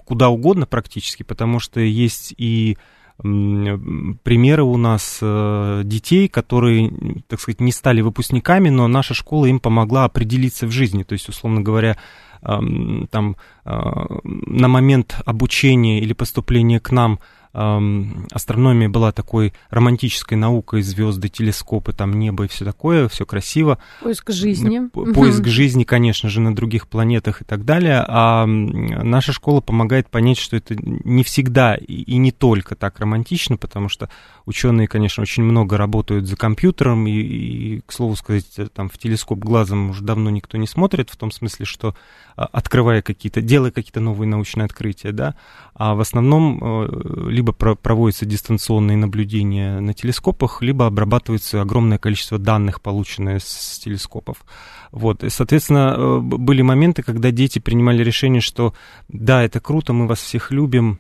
[0.04, 2.78] куда угодно практически, потому что есть и
[3.20, 6.94] примеры у нас э, детей, которые,
[7.28, 11.04] так сказать, не стали выпускниками, но наша школа им помогла определиться в жизни.
[11.04, 11.98] То есть, условно говоря,
[12.42, 17.20] там а, на момент обучения или поступления к нам
[18.32, 23.80] астрономия была такой романтической наукой, звезды, телескопы, там небо и все такое, все красиво.
[24.02, 24.90] Поиск жизни.
[24.90, 28.06] Поиск жизни, конечно же, на других планетах и так далее.
[28.08, 33.90] А наша школа помогает понять, что это не всегда и не только так романтично, потому
[33.90, 34.10] что
[34.46, 39.40] ученые, конечно, очень много работают за компьютером, и, и к слову сказать, там в телескоп
[39.40, 41.96] глазом уже давно никто не смотрит, в том смысле, что
[42.36, 45.36] а, открывая какие-то, делая какие-то новые научные открытия, да,
[45.74, 52.82] а в основном э, либо проводятся дистанционные наблюдения на телескопах, либо обрабатывается огромное количество данных,
[52.82, 54.46] полученных с телескопов.
[54.92, 58.74] Вот, и, соответственно, э, были моменты, когда дети принимали решение, что
[59.08, 61.00] да, это круто, мы вас всех любим,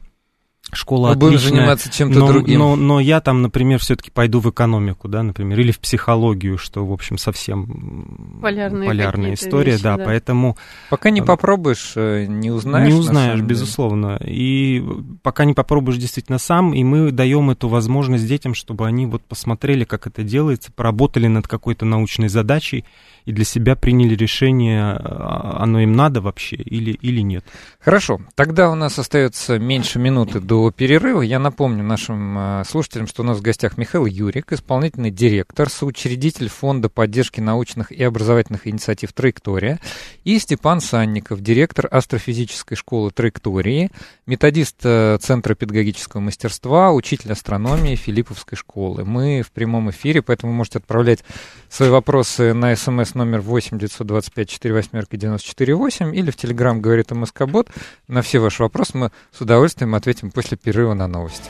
[0.73, 2.59] школа Мы будем заниматься чем-то но, другим.
[2.59, 6.85] Но, но я там, например, все-таки пойду в экономику, да, например, или в психологию, что,
[6.85, 10.57] в общем, совсем Полярные полярная история, вещи, да, да, поэтому...
[10.89, 12.87] Пока не попробуешь, э, не узнаешь.
[12.87, 14.19] Не узнаешь, безусловно.
[14.23, 14.83] И
[15.23, 19.85] пока не попробуешь действительно сам, и мы даем эту возможность детям, чтобы они вот посмотрели,
[19.85, 22.85] как это делается, поработали над какой-то научной задачей,
[23.27, 27.43] и для себя приняли решение, а, оно им надо вообще или, или нет.
[27.77, 31.21] Хорошо, тогда у нас остается меньше минуты до перерыва.
[31.21, 36.47] Я напомню нашим а, слушателям, что у нас в гостях Михаил Юрик, исполнительный директор, соучредитель
[36.47, 39.81] Фонда поддержки научных и образовательных инициатив «Траектория»,
[40.23, 43.91] и Степан Санников, директор астрофизической школы «Траектории»,
[44.25, 49.03] методист э, Центра педагогического мастерства, учитель астрономии Филипповской школы.
[49.03, 51.25] Мы в прямом эфире, поэтому можете отправлять
[51.69, 57.11] свои вопросы на смс номер 8 925 4 восьмерки 94 8 или в Телеграм говорит
[57.11, 57.69] МСК-бот.
[58.07, 61.49] На все ваши вопросы мы с удовольствием ответим после перерыва на новости.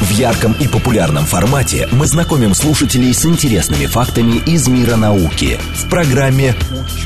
[0.00, 5.88] В ярком и популярном формате мы знакомим слушателей с интересными фактами из мира науки в
[5.88, 6.54] программе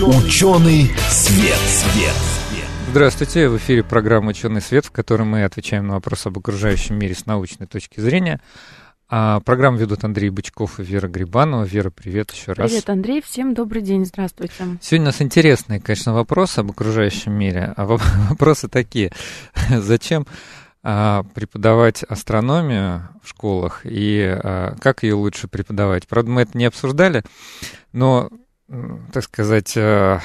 [0.01, 1.57] «Ученый свет».
[1.57, 2.15] свет.
[2.91, 7.15] Здравствуйте, в эфире программа «Ученый свет», в которой мы отвечаем на вопросы об окружающем мире
[7.15, 8.41] с научной точки зрения.
[9.11, 11.65] А программу ведут Андрей Бычков и Вера Грибанова.
[11.65, 12.71] Вера, привет еще раз.
[12.71, 14.79] Привет, Андрей, всем добрый день, здравствуйте.
[14.83, 17.73] Сегодня у нас интересные, конечно, вопросы об окружающем мире.
[17.75, 17.87] А
[18.29, 19.11] вопросы такие.
[19.71, 20.27] Зачем
[20.83, 26.07] а, преподавать астрономию в школах и а, как ее лучше преподавать?
[26.07, 27.25] Правда, мы это не обсуждали,
[27.93, 28.29] но,
[29.15, 30.21] так сказать, а,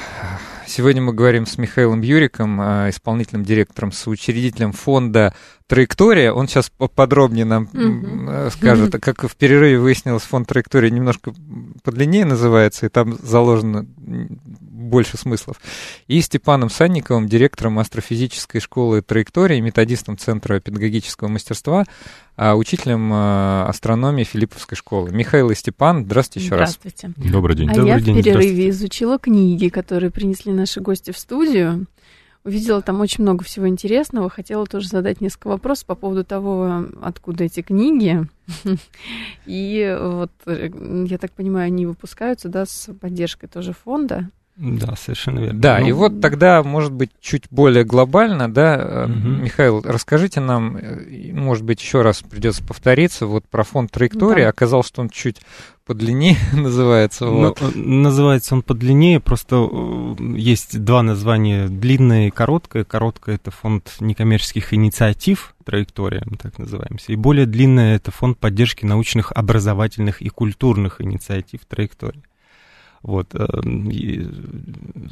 [0.68, 5.34] сегодня мы говорим с Михаилом Юриком, исполнительным директором, соучредителем фонда
[5.68, 8.52] траектория, он сейчас подробнее нам mm-hmm.
[8.52, 11.34] скажет, как в перерыве выяснилось, фонд траектория немножко
[11.84, 13.86] подлиннее называется, и там заложено
[14.84, 15.60] больше смыслов.
[16.08, 21.86] И Степаном Санниковым, директором астрофизической школы траектории, методистом Центра педагогического мастерства,
[22.36, 25.12] а учителем э, астрономии Филипповской школы.
[25.12, 27.08] Михаил и Степан, здравствуйте еще здравствуйте.
[27.08, 27.14] раз.
[27.14, 27.32] Здравствуйте.
[27.32, 27.70] Добрый день.
[27.70, 31.88] А Добрый я день, в перерыве изучила книги, которые принесли наши гости в студию
[32.44, 34.30] увидела там очень много всего интересного.
[34.30, 38.28] Хотела тоже задать несколько вопросов по поводу того, откуда эти книги.
[39.46, 40.70] И вот, э,
[41.08, 44.30] я так понимаю, они выпускаются, да, с поддержкой тоже фонда.
[44.56, 45.60] Да, совершенно верно.
[45.60, 49.28] Да, ну, и вот тогда, может быть, чуть более глобально, да, угу.
[49.28, 54.44] Михаил, расскажите нам, э, может быть, еще раз придется повториться, вот про фонд траектории.
[54.44, 54.50] Да.
[54.50, 55.42] Оказалось, что он чуть
[55.88, 57.26] подлиннее называется.
[57.26, 57.62] Ну, вот.
[57.62, 59.68] Ну, называется он подлиннее, просто
[60.20, 62.84] есть два названия, длинное и короткое.
[62.84, 68.86] Короткое— это фонд некоммерческих инициатив, траектория, мы так называемся, и более длинное— это фонд поддержки
[68.86, 72.22] научных, образовательных и культурных инициатив, траектория.
[73.04, 73.36] Вот.
[73.36, 73.46] Э,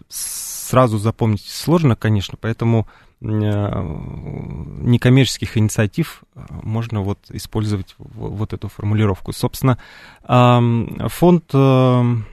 [0.07, 2.87] сразу запомнить сложно, конечно, поэтому
[3.19, 9.33] э, некоммерческих инициатив э, можно вот использовать вот эту формулировку.
[9.33, 9.77] Собственно,
[10.23, 12.23] фонд, фонду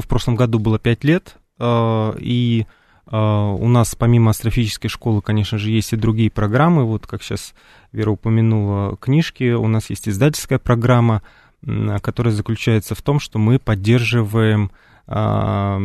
[0.00, 2.66] в прошлом году было 5 лет, и
[3.12, 6.84] у нас помимо астрофизической школы, конечно же, есть и другие программы.
[6.84, 7.52] Вот как сейчас
[7.92, 11.20] Вера упомянула книжки, у нас есть издательская программа–
[12.02, 14.70] которая заключается в том, что мы поддерживаем
[15.06, 15.80] а,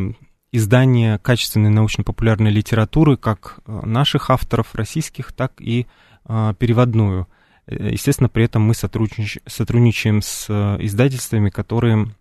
[0.52, 5.88] издание качественной научно-популярной литературы как а, наших авторов российских, так и
[6.26, 7.28] а, переводную.
[7.68, 9.40] Э, естественно, при этом мы сотруднич...
[9.48, 10.48] сотрудничаем с
[10.80, 12.16] издательствами, которые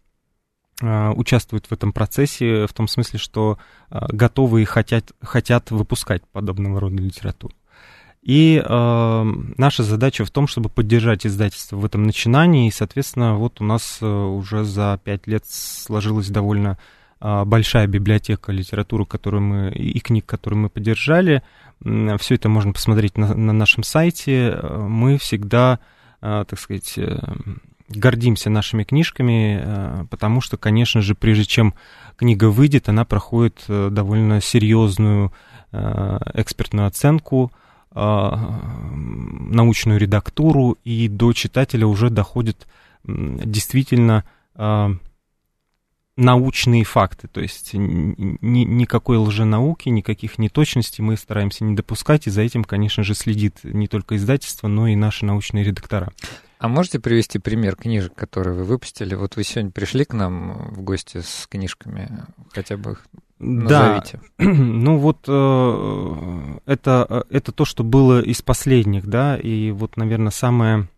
[0.82, 3.58] участвуют в этом процессе в том смысле, что
[3.90, 7.54] готовы и хотят, хотят выпускать подобного рода литературу.
[8.24, 9.24] И э,
[9.58, 12.68] наша задача в том, чтобы поддержать издательство в этом начинании.
[12.68, 16.78] И, соответственно, вот у нас э, уже за пять лет сложилась довольно
[17.20, 21.42] э, большая библиотека литературы, которую мы, и книг, которые мы поддержали.
[21.82, 24.58] Все это можно посмотреть на, на нашем сайте.
[24.62, 25.78] Мы всегда,
[26.22, 27.18] э, так сказать, э,
[27.90, 31.74] гордимся нашими книжками, э, потому что, конечно же, прежде чем
[32.16, 35.30] книга выйдет, она проходит э, довольно серьезную
[35.72, 37.52] э, экспертную оценку–
[37.94, 42.66] научную редактуру, и до читателя уже доходят
[43.04, 44.90] действительно а,
[46.16, 52.42] научные факты, то есть ни, никакой лженауки, никаких неточностей мы стараемся не допускать, и за
[52.42, 56.12] этим, конечно же, следит не только издательство, но и наши научные редактора.
[56.58, 59.14] А можете привести пример книжек, которые вы выпустили?
[59.14, 62.96] Вот вы сегодня пришли к нам в гости с книжками, хотя бы
[63.44, 64.20] Назовите.
[64.38, 69.96] Да, ну вот э, это, э, это то, что было из последних, да, и вот,
[69.98, 70.88] наверное, самое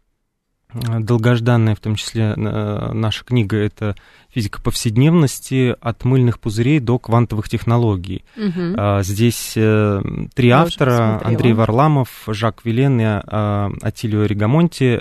[0.73, 3.97] э, долгожданная, в том числе наша книга, это
[4.29, 8.25] «Физика повседневности от мыльных пузырей до квантовых технологий».
[8.37, 9.03] Угу.
[9.03, 15.01] Здесь три Я автора, Андрей Варламов, Жак Вилен и Атилио Ригамонти.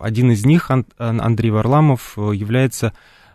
[0.00, 2.94] Один из них, Андрей Варламов, является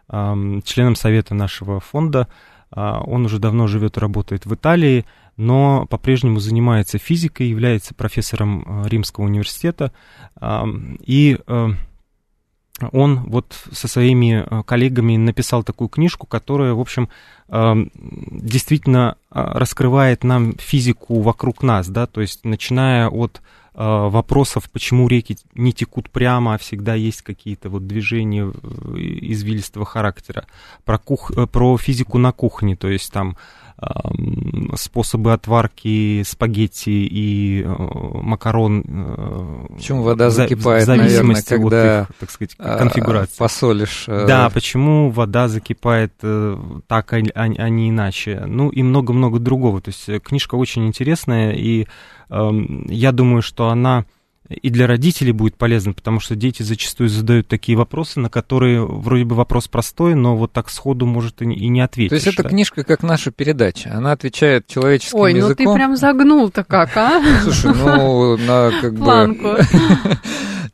[0.09, 2.27] членом совета нашего фонда,
[2.71, 5.05] он уже давно живет и работает в Италии,
[5.37, 9.91] но по-прежнему занимается физикой, является профессором а, Римского университета.
[11.05, 11.67] И э,
[12.91, 17.09] он вот со своими э, коллегами написал такую книжку, которая, в общем,
[17.49, 25.07] действительно а, раскрывает нам физику вокруг нас, да, то есть начиная от Э, вопросов, почему
[25.07, 30.45] реки не текут прямо, а всегда есть какие-то вот движения извилистого характера,
[30.83, 31.31] про, кух...
[31.31, 33.37] Э, про физику на кухне, то есть там
[34.75, 38.83] способы отварки спагетти и э, макарон.
[39.75, 43.37] Почему вода закипает, в зависимости наверное, когда от их, так сказать, а, конфигурации.
[43.37, 44.05] Посолишь.
[44.07, 48.43] Да, почему вода закипает так, а, а не иначе.
[48.45, 49.81] Ну и много-много другого.
[49.81, 51.87] То есть книжка очень интересная, и
[52.29, 54.05] я думаю, что она
[54.53, 59.23] и для родителей будет полезно, потому что дети зачастую задают такие вопросы, на которые вроде
[59.23, 62.09] бы вопрос простой, но вот так сходу может и не ответить.
[62.09, 62.49] То есть эта да?
[62.49, 65.51] книжка как наша передача, она отвечает человеческим Ой, языком.
[65.51, 67.21] Ой, ну ты прям загнул-то как, а?
[67.43, 69.65] Слушай, ну на как бы...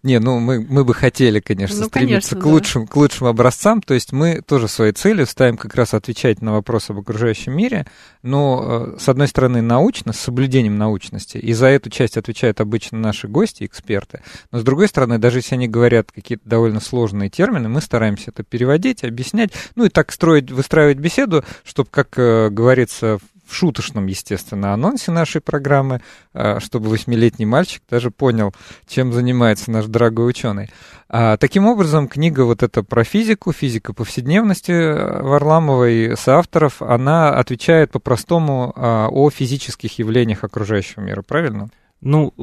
[0.03, 2.49] Не, ну мы, мы бы хотели, конечно, Ну, стремиться конечно, к, да.
[2.49, 3.81] лучшим, к лучшим образцам.
[3.81, 7.85] То есть мы тоже своей целью ставим как раз отвечать на вопросы об окружающем мире,
[8.21, 12.99] но, э, с одной стороны, научно, с соблюдением научности, и за эту часть отвечают обычно
[12.99, 14.21] наши гости, эксперты.
[14.51, 18.43] Но, с другой стороны, даже если они говорят какие-то довольно сложные термины, мы стараемся это
[18.43, 24.73] переводить, объяснять, ну и так строить, выстраивать беседу, чтобы, как э, говорится в шуточном, естественно,
[24.73, 26.01] анонсе нашей программы,
[26.33, 28.53] а, чтобы восьмилетний мальчик даже понял,
[28.87, 30.69] чем занимается наш дорогой ученый.
[31.09, 38.73] А, таким образом, книга вот эта про физику, физика повседневности Варламовой, соавторов, она отвечает по-простому
[38.75, 41.69] а, о физических явлениях окружающего мира, правильно?
[41.99, 42.41] Ну, э,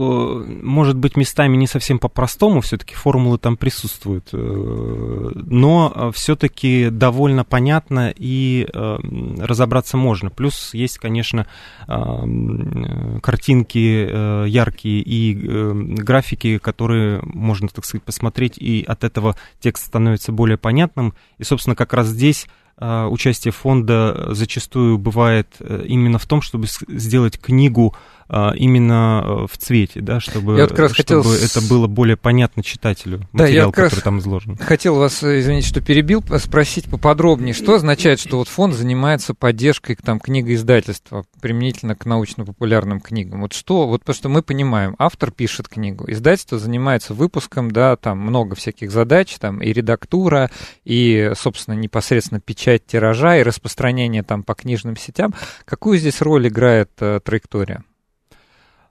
[0.63, 8.13] может быть, местами не совсем по-простому, все-таки формулы там присутствуют, э, но все-таки довольно понятно
[8.17, 8.99] и э,
[9.39, 10.31] разобраться можно.
[10.31, 11.47] Плюс есть, конечно,
[13.23, 20.59] картинки яркие и графики, которые можно, так сказать, посмотреть, и от этого текст становится более
[20.59, 21.15] понятным.
[21.39, 27.95] И, собственно, как раз здесь участие фонда зачастую бывает именно в том, чтобы сделать книгу
[28.29, 31.33] именно в цвете, да, чтобы, я вот как раз чтобы хотел...
[31.33, 34.57] это было более понятно читателю, да, материал, я как который там изложен.
[34.57, 40.21] Хотел вас, извините, что перебил, спросить поподробнее, что означает, что вот фонд занимается поддержкой там,
[40.21, 43.43] книгоиздательства применительно к научно-популярным книгам?
[43.43, 48.19] Вот что, вот потому что мы понимаем, автор пишет книгу, издательство занимается выпуском, да, там
[48.19, 50.51] много всяких задач, там и редактура,
[50.85, 55.35] и, собственно, непосредственно печать тиража, и распространение там по книжным сетям.
[55.65, 57.85] Какую здесь роль играет э, траектория?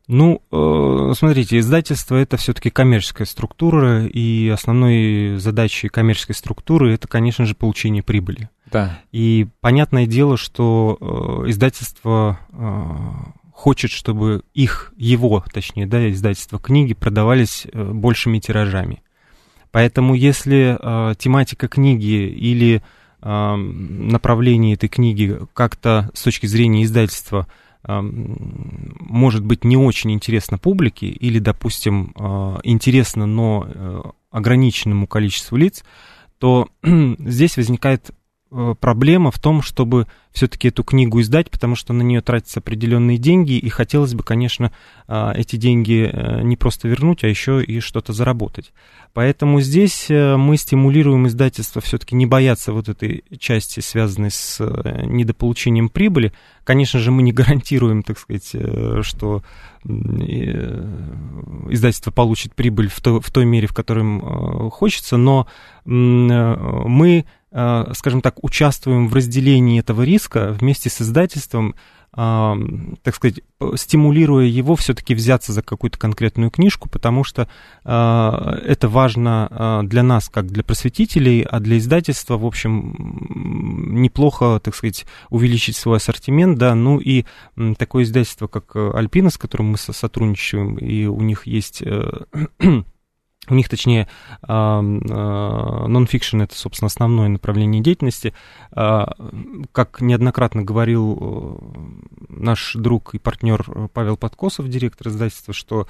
[0.07, 7.45] Ну, э, смотрите, издательство это все-таки коммерческая структура, и основной задачей коммерческой структуры это, конечно
[7.45, 8.49] же, получение прибыли.
[8.69, 8.99] Да.
[9.13, 10.97] И понятное дело, что
[11.45, 12.91] э, издательство э,
[13.53, 19.01] хочет, чтобы их, его, точнее, да, издательство книги продавались большими тиражами.
[19.71, 20.77] Поэтому если
[21.15, 22.83] тематика книги или
[23.21, 27.47] направление этой книги как-то с точки зрения издательства
[27.85, 32.13] может быть не очень интересно публике или, допустим,
[32.63, 35.83] интересно, но ограниченному количеству лиц,
[36.39, 38.11] то здесь возникает
[38.79, 43.53] проблема в том, чтобы все-таки эту книгу издать, потому что на нее тратятся определенные деньги,
[43.53, 44.71] и хотелось бы, конечно,
[45.07, 46.11] эти деньги
[46.43, 48.73] не просто вернуть, а еще и что-то заработать.
[49.13, 54.59] Поэтому здесь мы стимулируем издательство все-таки не бояться вот этой части, связанной с
[55.05, 56.33] недополучением прибыли.
[56.63, 58.55] Конечно же, мы не гарантируем, так сказать,
[59.01, 59.43] что
[61.69, 65.45] издательство получит прибыль в той, в той мере, в которой хочется, но
[65.85, 71.75] мы скажем так, участвуем в разделении этого риска вместе с издательством,
[72.15, 73.41] так сказать,
[73.75, 77.47] стимулируя его все-таки взяться за какую-то конкретную книжку, потому что
[77.83, 85.05] это важно для нас, как для просветителей, а для издательства, в общем, неплохо, так сказать,
[85.31, 87.25] увеличить свой ассортимент, да, ну и
[87.79, 91.81] такое издательство, как Альпина, с которым мы сотрудничаем, и у них есть
[93.49, 94.07] у них, точнее,
[94.47, 98.33] нон-фикшн это, собственно, основное направление деятельности.
[98.71, 101.61] Как неоднократно говорил
[102.29, 105.87] наш друг и партнер Павел Подкосов, директор издательства, что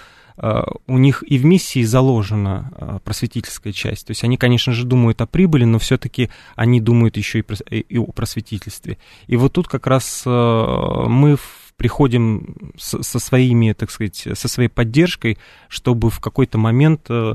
[0.87, 4.07] у них и в миссии заложена просветительская часть.
[4.07, 8.11] То есть они, конечно же, думают о прибыли, но все-таки они думают еще и о
[8.11, 8.97] просветительстве.
[9.27, 11.37] И вот тут как раз мы
[11.83, 17.33] приходим со, своими, так сказать, со своей поддержкой, чтобы в какой-то момент э,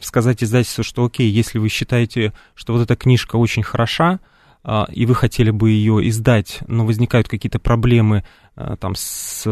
[0.00, 4.20] сказать издательству, что окей, если вы считаете, что вот эта книжка очень хороша,
[4.64, 8.24] э, и вы хотели бы ее издать, но возникают какие-то проблемы
[8.56, 9.42] э, там с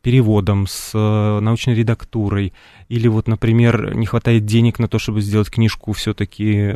[0.00, 2.52] переводом, с научной редактурой,
[2.88, 6.72] или вот, например, не хватает денег на то, чтобы сделать книжку все-таки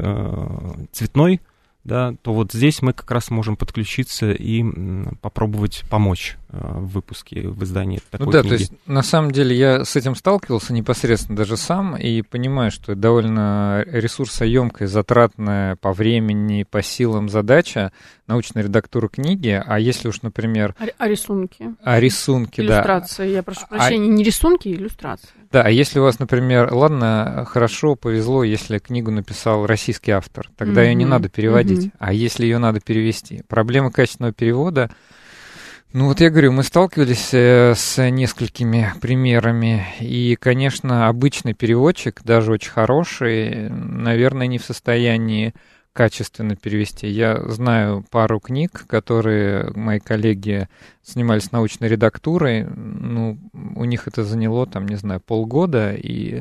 [0.90, 1.40] цветной,
[1.84, 4.64] да, то вот здесь мы как раз можем подключиться и
[5.20, 8.54] попробовать помочь в выпуске, в издании такой ну, да, книги.
[8.54, 12.92] то есть на самом деле я с этим сталкивался непосредственно даже сам и понимаю, что
[12.92, 17.92] это довольно ресурсоемкая, затратная по времени, по силам задача
[18.26, 20.74] научная редактура книги, а если уж, например...
[20.78, 21.74] А, а рисунки?
[21.82, 23.37] А рисунки, иллюстрации, да.
[23.37, 24.12] я прошу прощения, а...
[24.12, 25.29] не рисунки, а иллюстрации.
[25.50, 30.83] Да, а если у вас, например, ладно, хорошо, повезло, если книгу написал российский автор, тогда
[30.83, 30.87] mm-hmm.
[30.87, 31.87] ее не надо переводить.
[31.87, 31.96] Mm-hmm.
[31.98, 33.42] А если ее надо перевести?
[33.48, 34.90] Проблема качественного перевода
[35.94, 42.52] Ну вот я говорю, мы сталкивались э, с несколькими примерами, и, конечно, обычный переводчик, даже
[42.52, 45.52] очень хороший, наверное, не в состоянии
[45.92, 47.08] качественно перевести.
[47.08, 50.66] Я знаю пару книг, которые мои коллеги
[51.04, 52.64] занимались научной редактурой.
[52.64, 56.40] Ну, у них это заняло, там, не знаю, полгода, и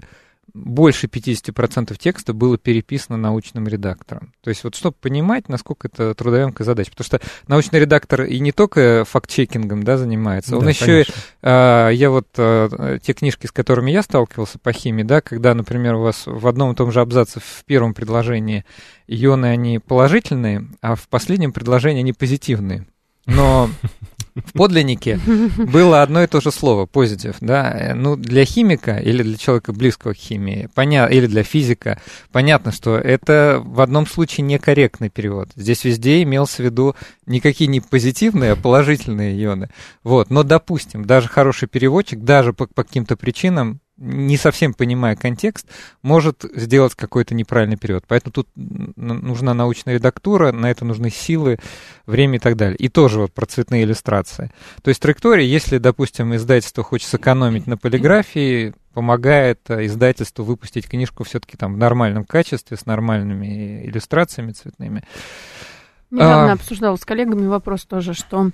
[0.54, 4.34] больше 50% текста было переписано научным редактором.
[4.42, 6.92] То есть вот чтобы понимать, насколько это трудоемкая задача.
[6.92, 11.06] Потому что научный редактор и не только факт-чекингом да, занимается, он да, еще...
[11.42, 15.96] А, я вот а, те книжки, с которыми я сталкивался по химии, да, когда, например,
[15.96, 18.66] у вас в одном и том же абзаце в первом предложении
[19.08, 22.86] ионы, они положительные, а в последнем предложении они позитивные.
[23.26, 23.70] Но
[24.36, 25.20] в подлиннике
[25.58, 27.94] было одно и то же слово позитив, да.
[27.96, 32.02] Ну, для химика или для человека близкого к химии, понятно, или для физика,
[32.32, 35.50] понятно, что это в одном случае некорректный перевод.
[35.56, 36.96] Здесь везде имелся в виду
[37.26, 39.70] никакие не позитивные, а положительные ионы.
[40.04, 40.30] Вот.
[40.30, 45.68] Но, допустим, даже хороший переводчик, даже по, по каким-то причинам не совсем понимая контекст,
[46.02, 48.04] может сделать какой-то неправильный перевод.
[48.08, 51.60] Поэтому тут нужна научная редактура, на это нужны силы,
[52.08, 52.78] время и так далее.
[52.78, 54.52] И тоже вот про цветные иллюстрации.
[54.82, 61.24] То есть траектория, если, допустим, издательство хочет сэкономить на полиграфии, помогает э, издательству выпустить книжку
[61.24, 65.04] все-таки там в нормальном качестве, с нормальными иллюстрациями цветными.
[66.12, 66.54] Недавно а...
[66.54, 68.52] обсуждала с коллегами вопрос тоже, что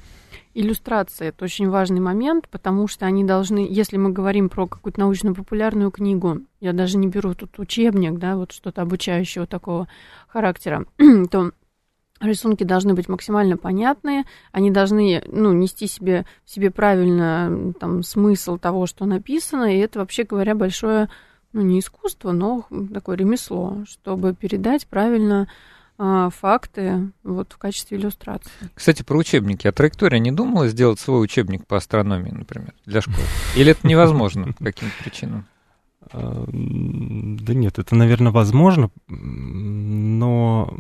[0.54, 5.92] иллюстрация это очень важный момент, потому что они должны, если мы говорим про какую-то научно-популярную
[5.92, 9.88] книгу, я даже не беру тут учебник, да, вот что-то обучающего такого
[10.28, 10.86] характера,
[11.32, 11.52] то
[12.20, 18.86] рисунки должны быть максимально понятные, они должны ну, нести себе, себе правильно там, смысл того,
[18.86, 21.10] что написано, и это, вообще говоря, большое,
[21.54, 25.48] ну, не искусство, но такое ремесло, чтобы передать правильно
[25.98, 28.52] факты вот в качестве иллюстрации.
[28.74, 29.68] Кстати, про учебники.
[29.68, 33.26] А траектория не думала сделать свой учебник по астрономии, например, для школы?
[33.56, 35.46] Или это невозможно по каким-то причинам?
[36.12, 40.74] А, да нет, это, наверное, возможно, но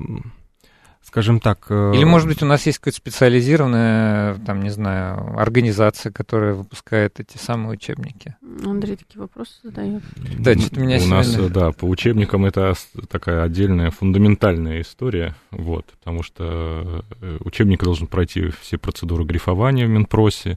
[1.17, 1.65] скажем так...
[1.69, 7.19] Э, Или, может быть, у нас есть какая-то специализированная, там, не знаю, организация, которая выпускает
[7.19, 8.35] эти самые учебники?
[8.63, 10.03] Андрей такие вопросы задает.
[10.37, 11.15] Да, что-то меня У сильно...
[11.15, 12.75] нас, да, по учебникам это
[13.09, 19.89] такая отдельная фундаментальная история, вот, потому что э, учебник должен пройти все процедуры грифования в
[19.89, 20.55] Минпросе,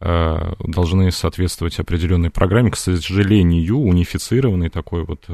[0.00, 2.72] э, должны соответствовать определенной программе.
[2.72, 5.26] К сожалению, унифицированной такой вот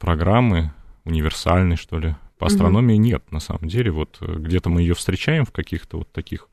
[0.00, 0.72] программы,
[1.04, 3.90] универсальной, что ли, по астрономии нет, на самом деле.
[3.90, 6.50] Вот э, где-то мы ее встречаем в каких-то вот таких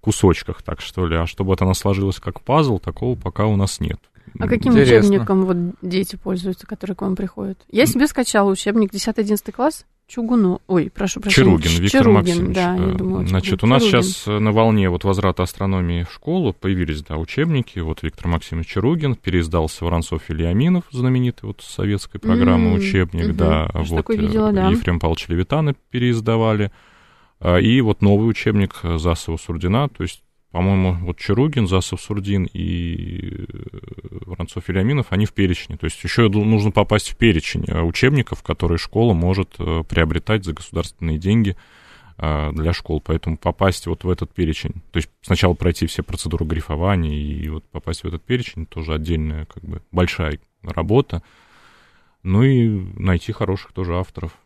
[0.00, 1.16] кусочках, так что ли.
[1.16, 4.00] А чтобы вот она сложилась как пазл, такого пока у нас нет.
[4.40, 5.10] А каким Интересно.
[5.10, 7.58] учебником вот дети пользуются, которые к вам приходят?
[7.70, 9.86] Я себе скачала учебник 10-11 класс.
[10.10, 11.46] Чугуну, ой, прошу прощения.
[11.46, 12.54] Чаругин, Виктор Чаругин, Максимович.
[12.56, 14.02] Да, я думала, Значит, у нас Чаругин.
[14.02, 17.78] сейчас э, на волне вот возврата астрономии в школу появились, да, учебники.
[17.78, 22.78] Вот Виктор Максимович Чаругин, переиздался Воронцов Ильяминов, знаменитый вот советской программы mm-hmm.
[22.78, 23.32] учебник, mm-hmm.
[23.34, 23.84] да.
[23.84, 24.68] Что вот видела, да.
[24.68, 26.72] Ефрем Павлович Левитана переиздавали.
[27.38, 33.20] А, и вот новый учебник Засова Сурдина, то есть по-моему, вот Чаругин, Засов Сурдин и
[33.20, 33.44] э,
[34.26, 35.76] Воронцов Вильяминов, они в перечне.
[35.76, 40.52] То есть еще нужно попасть в перечень э, учебников, которые школа может э, приобретать за
[40.52, 41.56] государственные деньги
[42.18, 43.00] для школ.
[43.00, 47.64] Поэтому попасть вот в этот перечень, то есть сначала пройти все процедуры грифования и вот
[47.70, 51.22] попасть в этот перечень, тоже отдельная как бы большая работа.
[52.22, 52.68] Ну и
[53.00, 54.36] найти хороших тоже авторов.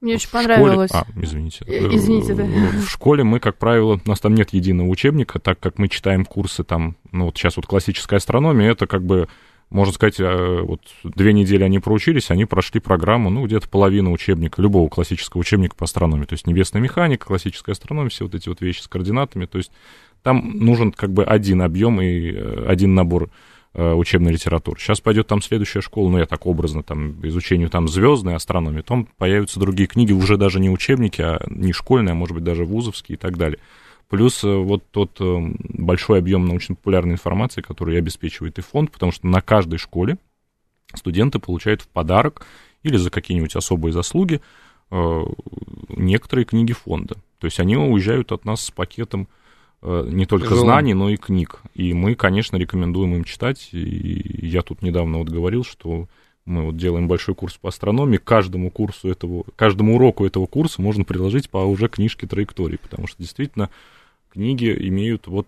[0.00, 0.90] Мне очень понравилось.
[0.90, 1.04] Школе...
[1.16, 1.64] А, извините.
[1.66, 2.44] Э, извините, да.
[2.44, 6.24] В школе мы, как правило, у нас там нет единого учебника, так как мы читаем
[6.24, 9.28] курсы там, ну вот сейчас вот классическая астрономия, это как бы,
[9.68, 14.62] можно сказать, э, вот две недели они проучились, они прошли программу, ну, где-то половину учебника,
[14.62, 18.62] любого классического учебника по астрономии, то есть небесная механика, классическая астрономия, все вот эти вот
[18.62, 19.70] вещи с координатами, то есть
[20.22, 23.30] там нужен как бы один объем и э, один набор Э,
[23.74, 24.80] учебной литературы.
[24.80, 29.06] Сейчас пойдет там следующая школа, ну, я так образно, там, изучению там звездной астрономии, там
[29.16, 33.16] появятся другие книги, уже даже не учебники, а не школьные, а может быть даже вузовские
[33.16, 33.58] и так далее.
[34.08, 39.28] Плюс э, вот тот э, большой объем научно-популярной информации, который обеспечивает и фонд, потому что
[39.28, 40.18] на каждой школе
[40.94, 42.44] студенты получают в подарок
[42.82, 44.40] или за какие-нибудь особые заслуги
[45.88, 47.14] некоторые книги фонда.
[47.38, 49.28] То есть они уезжают от нас с пакетом Э,
[49.82, 50.64] не только Тяжело.
[50.64, 51.60] знаний, но и книг.
[51.74, 53.70] И мы, конечно, рекомендуем им читать.
[53.72, 56.06] И я тут недавно вот говорил, что
[56.44, 58.18] мы вот делаем большой курс по астрономии.
[58.18, 63.22] Каждому курсу этого, каждому уроку этого курса можно приложить по уже книжке траектории, потому что
[63.22, 63.70] действительно
[64.30, 65.46] книги имеют вот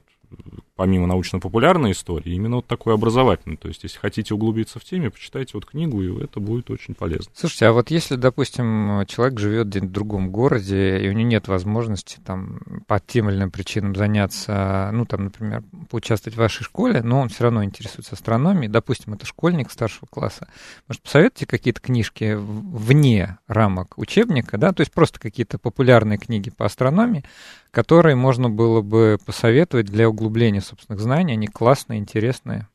[0.82, 3.56] помимо научно-популярной истории, именно вот такой образовательный.
[3.56, 7.30] То есть, если хотите углубиться в теме, почитайте вот книгу, и это будет очень полезно.
[7.36, 12.18] Слушайте, а вот если, допустим, человек живет в другом городе, и у него нет возможности
[12.26, 12.58] там
[12.88, 17.28] по тем или иным причинам заняться, ну, там, например, поучаствовать в вашей школе, но он
[17.28, 20.48] все равно интересуется астрономией, допустим, это школьник старшего класса,
[20.88, 26.64] может, посоветуйте какие-то книжки вне рамок учебника, да, то есть просто какие-то популярные книги по
[26.64, 27.22] астрономии,
[27.70, 31.34] которые можно было бы посоветовать для углубления собственных знаний.
[31.34, 32.66] Они классные, интересные.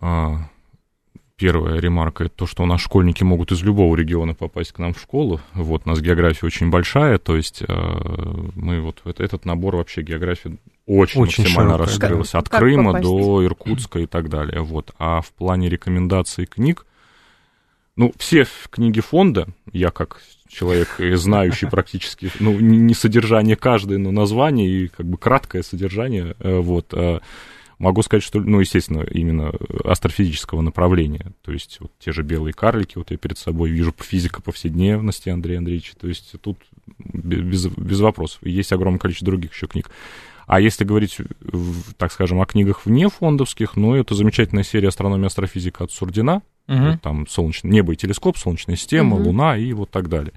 [0.00, 0.48] А,
[1.36, 4.94] первая ремарка это то, что у нас школьники могут из любого региона попасть к нам
[4.94, 5.40] в школу.
[5.52, 7.72] Вот, у нас география очень большая, то есть э,
[8.54, 12.32] мы вот это, этот набор вообще географии очень, очень максимально широкая, раскрылся.
[12.32, 12.38] Да.
[12.38, 13.04] От как Крыма попасть?
[13.04, 14.62] до Иркутска и так далее.
[14.62, 14.94] Вот.
[14.98, 16.86] А в плане рекомендаций книг,
[17.98, 24.70] ну, все книги фонда, я как человек, знающий практически, ну, не содержание каждой, но название
[24.70, 27.18] и как бы краткое содержание, э, вот, э,
[27.80, 29.52] могу сказать, что, ну, естественно, именно
[29.84, 34.40] астрофизического направления, то есть вот те же белые карлики, вот я перед собой вижу физика
[34.40, 36.58] повседневности Андрея Андреевича, то есть тут
[36.98, 39.90] без, без вопросов, есть огромное количество других еще книг.
[40.46, 41.18] А если говорить,
[41.96, 46.42] так скажем, о книгах вне фондовских, ну, это замечательная серия «Астрономия и астрофизика» от Сурдина,
[46.68, 46.92] угу.
[46.92, 49.28] вот там солнечное небо и телескоп, Солнечная система, угу.
[49.28, 50.34] Луна и вот так далее.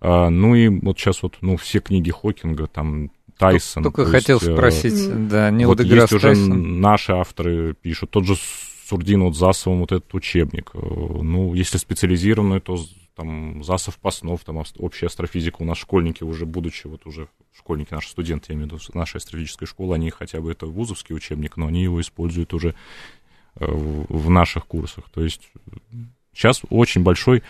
[0.00, 3.82] А, ну и вот сейчас вот, ну, все книги Хокинга, там, Тайсон.
[3.82, 8.24] Только то хотел есть, э, спросить, да, Нил вот есть уже наши авторы пишут, тот
[8.24, 8.34] же
[8.86, 10.70] Сурдин вот Засовым вот этот учебник.
[10.74, 12.78] Э, ну, если специализированный, то
[13.14, 15.56] там Засов Паснов, там общая астрофизика.
[15.62, 19.16] У нас школьники уже, будучи вот уже школьники, наши студенты, я имею в виду, нашей
[19.16, 22.74] астрофизической школы, они хотя бы это вузовский учебник, но они его используют уже э,
[23.58, 25.04] в наших курсах.
[25.12, 25.48] То есть
[26.32, 27.42] сейчас очень большой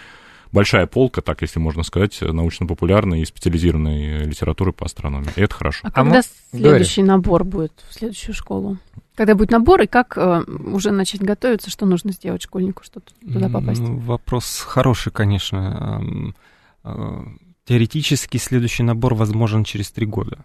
[0.52, 5.30] большая полка, так если можно сказать, научно-популярной и специализированной литературы по астрономии.
[5.36, 5.80] И это хорошо.
[5.84, 6.22] А, а когда мы...
[6.58, 7.16] следующий Говори.
[7.16, 8.78] набор будет в следующую школу?
[9.14, 13.48] Когда будет набор, и как э, уже начать готовиться, что нужно сделать школьнику, чтобы туда
[13.48, 13.80] попасть?
[13.80, 16.34] Вопрос хороший, конечно.
[16.84, 17.24] Э,
[17.64, 20.44] теоретически следующий набор возможен через три года.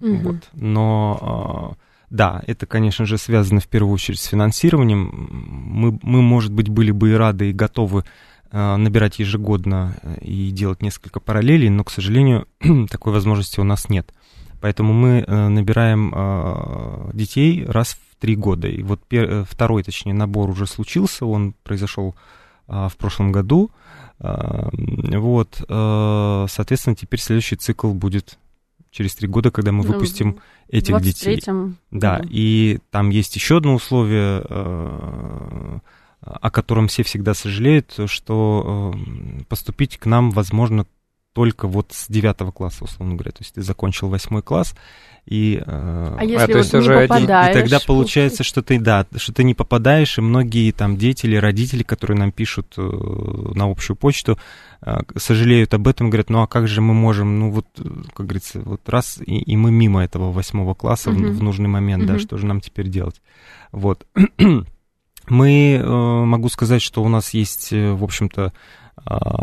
[0.00, 0.16] Угу.
[0.16, 0.36] Вот.
[0.52, 5.28] Но э, да, это, конечно же, связано в первую очередь с финансированием.
[5.30, 8.04] Мы, мы может быть, были бы и рады, и готовы
[8.50, 12.46] э, набирать ежегодно э, и делать несколько параллелей, но, к сожалению,
[12.90, 14.12] такой возможности у нас нет.
[14.60, 18.68] Поэтому мы э, набираем детей раз в три года.
[18.68, 19.02] И вот
[19.48, 22.14] второй, точнее, набор уже случился, он произошел
[22.66, 23.70] в прошлом году.
[24.18, 28.38] Вот, соответственно, теперь следующий цикл будет
[28.94, 31.42] через три года, когда мы ну, выпустим этих детей.
[31.90, 34.40] Да, и там есть еще одно условие,
[36.20, 38.94] о котором все всегда сожалеют, что
[39.48, 40.86] поступить к нам возможно
[41.34, 43.32] только вот с девятого класса, условно говоря.
[43.32, 44.74] То есть ты закончил восьмой класс,
[45.26, 49.04] и, э, а если а, вот не уже попадаешь, и тогда получается, что ты, да,
[49.16, 53.68] что ты не попадаешь, и многие там дети или родители, которые нам пишут э, на
[53.68, 54.38] общую почту,
[54.82, 57.66] э, сожалеют об этом, говорят, ну а как же мы можем, ну вот,
[58.14, 61.32] как говорится, вот раз, и, и мы мимо этого восьмого класса uh-huh.
[61.32, 62.14] в, в нужный момент, uh-huh.
[62.14, 63.20] да, что же нам теперь делать?
[63.72, 64.06] Вот.
[65.28, 65.82] мы,
[66.26, 68.52] могу сказать, что у нас есть, в общем-то,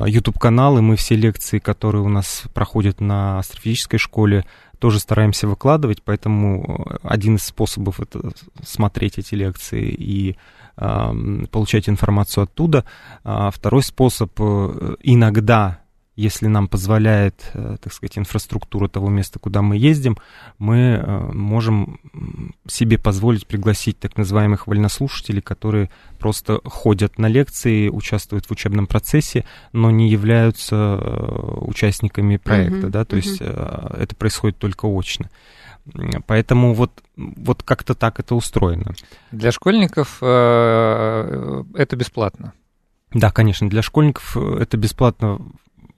[0.05, 4.45] YouTube-канал, и мы все лекции, которые у нас проходят на астрофизической школе,
[4.79, 8.31] тоже стараемся выкладывать, поэтому э, один из способов это
[8.63, 10.37] смотреть эти лекции и
[11.51, 12.85] получать информацию оттуда.
[13.23, 15.80] А второй способ э, иногда
[16.15, 20.17] если нам позволяет, э, так сказать, инфраструктура того места, куда мы ездим,
[20.57, 21.99] мы э, можем
[22.67, 25.89] себе позволить пригласить так называемых вольнослушателей, которые
[26.19, 32.91] просто ходят на лекции, участвуют в учебном процессе, но не являются э, участниками проекта, uh-huh,
[32.91, 33.21] да, то uh-huh.
[33.21, 35.29] есть это происходит только очно.
[36.27, 38.93] Поэтому вот, вот как-то так это устроено.
[39.31, 42.53] Для школьников это бесплатно.
[43.13, 45.39] Да, конечно, для школьников это бесплатно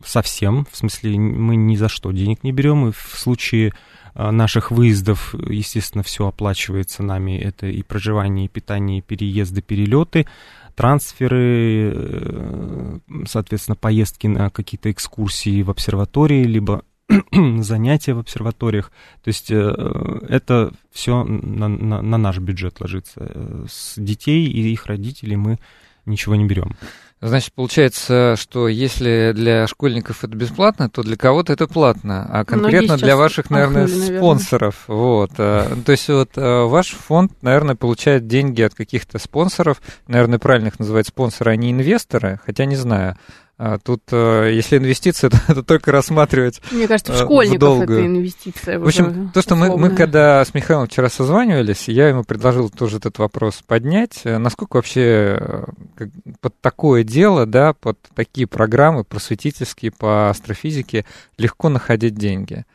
[0.05, 3.73] совсем, в смысле мы ни за что денег не берем, и в случае
[4.15, 10.27] а, наших выездов, естественно, все оплачивается нами, это и проживание, и питание, и переезды, перелеты,
[10.75, 16.83] трансферы, э, соответственно, поездки на какие-то экскурсии в обсерватории, либо
[17.59, 18.91] занятия в обсерваториях.
[19.23, 23.65] То есть э, это все на, на, на наш бюджет ложится.
[23.67, 25.59] С детей и их родителей мы
[26.05, 26.75] ничего не берем.
[27.25, 32.97] Значит, получается, что если для школьников это бесплатно, то для кого-то это платно, а конкретно
[32.97, 34.83] для ваших, наверное, охнули, спонсоров.
[34.89, 35.07] Наверное.
[35.07, 35.31] Вот.
[35.37, 40.67] А, то есть вот а, ваш фонд, наверное, получает деньги от каких-то спонсоров, наверное, правильно
[40.67, 43.15] их называть спонсоры, а не инвесторы, хотя не знаю.
[43.57, 48.05] А тут, э, если инвестиция, то это только рассматривать Мне кажется, в школьников в это
[48.05, 48.79] инвестиция.
[48.79, 52.97] В общем, то, что мы, мы когда с Михаилом вчера созванивались, я ему предложил тоже
[52.97, 54.21] этот вопрос поднять.
[54.23, 55.65] Насколько вообще
[56.41, 61.05] под такое дело, да, под такие программы просветительские по астрофизике
[61.37, 62.65] легко находить деньги?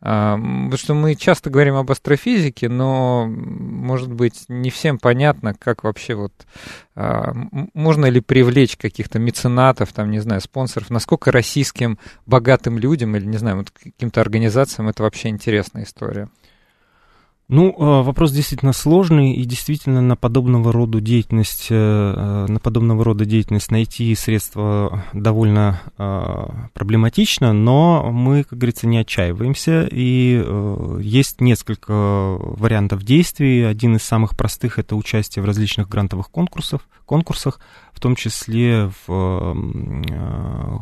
[0.00, 6.14] Потому что мы часто говорим об астрофизике, но, может быть, не всем понятно, как вообще
[6.14, 6.32] вот
[6.94, 7.32] а,
[7.74, 13.38] можно ли привлечь каких-то меценатов, там, не знаю, спонсоров, насколько российским богатым людям или, не
[13.38, 16.28] знаю, вот каким-то организациям это вообще интересная история.
[17.50, 23.02] Ну, э, вопрос действительно сложный, и действительно на подобного рода деятельность, э, э, на подобного
[23.04, 25.80] рода деятельность найти средства довольно
[26.74, 30.44] проблематично, но мы, как говорится, не отчаиваемся, и
[31.00, 33.62] есть несколько вариантов действий.
[33.62, 37.60] Один из самых простых– это участие в различных грантовых конкурсах, конкурсах,
[37.92, 39.56] в том числе в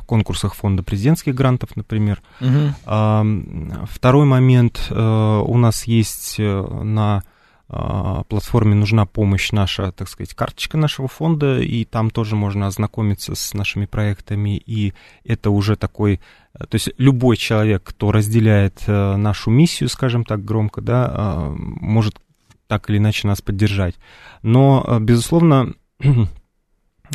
[0.07, 2.21] конкурсах фонда президентских грантов, например.
[2.41, 3.87] Угу.
[3.91, 7.23] Второй момент, у нас есть на
[7.69, 13.35] а, платформе нужна помощь наша, так сказать, карточка нашего фонда, и там тоже можно ознакомиться
[13.35, 14.95] с нашими проектами, и
[15.25, 16.21] это уже такой,
[16.57, 22.21] то есть любой человек, кто разделяет э, нашу миссию, скажем так громко, да, а, может
[22.69, 23.97] так или иначе нас поддержать.
[24.43, 25.75] Но, э, безусловно,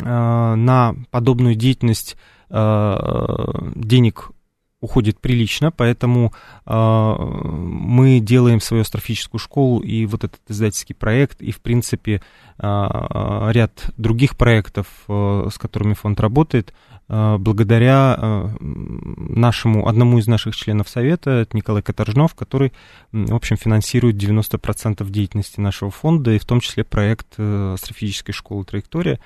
[0.00, 2.16] на подобную деятельность
[2.48, 4.30] денег
[4.82, 6.32] уходит прилично, поэтому
[6.66, 12.20] э, мы делаем свою астрофическую школу и вот этот издательский проект, и, в принципе,
[12.58, 16.74] э, ряд других проектов, э, с которыми фонд работает,
[17.08, 22.72] э, благодаря э, нашему, одному из наших членов совета, это Николай Каторжнов, который,
[23.12, 28.64] в общем, финансирует 90% деятельности нашего фонда, и в том числе проект э, астрофизической школы
[28.64, 29.20] «Траектория»,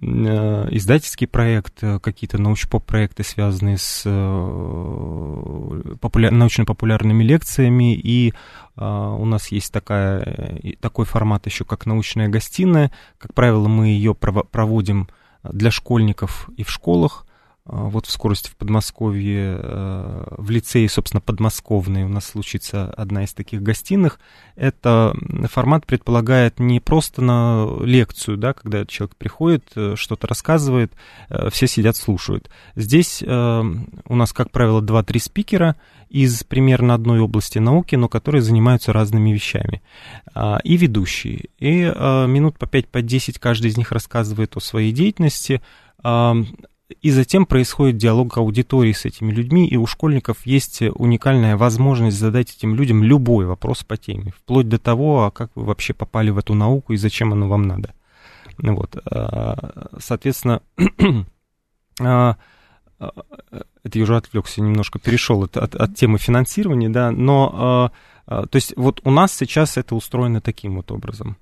[0.00, 6.32] издательский проект, э, какие-то научно-поп-проекты, связанные с э, популяр...
[6.32, 8.34] научно-популярными лекциями, и
[8.76, 12.90] у нас есть такая, такой формат еще, как научная гостиная.
[13.18, 15.08] Как правило, мы ее проводим
[15.44, 17.24] для школьников и в школах.
[17.66, 23.24] А, вот в скорости в Подмосковье, э, в лицее, собственно, подмосковной у нас случится одна
[23.24, 24.20] из таких гостиных.
[24.54, 25.16] Это
[25.50, 30.92] формат предполагает не просто на лекцию, да, когда человек приходит, э, что-то рассказывает,
[31.30, 32.50] э, все сидят, слушают.
[32.76, 33.26] Здесь у
[34.16, 35.76] нас, как правило, 2-3 спикера
[36.10, 39.82] из примерно одной области науки, но которые занимаются разными вещами.
[40.34, 41.48] А, и ведущие.
[41.58, 45.62] И минут по 5-10 по каждый из них рассказывает о своей деятельности
[47.00, 52.54] и затем происходит диалог аудитории с этими людьми, и у школьников есть уникальная возможность задать
[52.54, 56.38] этим людям любой вопрос по теме, вплоть до того, а как вы вообще попали в
[56.38, 57.94] эту науку и зачем оно вам надо.
[58.58, 58.96] Вот.
[59.06, 60.60] А, соответственно,
[62.00, 62.36] а,
[62.98, 67.90] это я уже отвлекся немножко, перешел от, от, от темы финансирования, да, но
[68.26, 71.36] то есть вот у нас сейчас это устроено таким вот образом.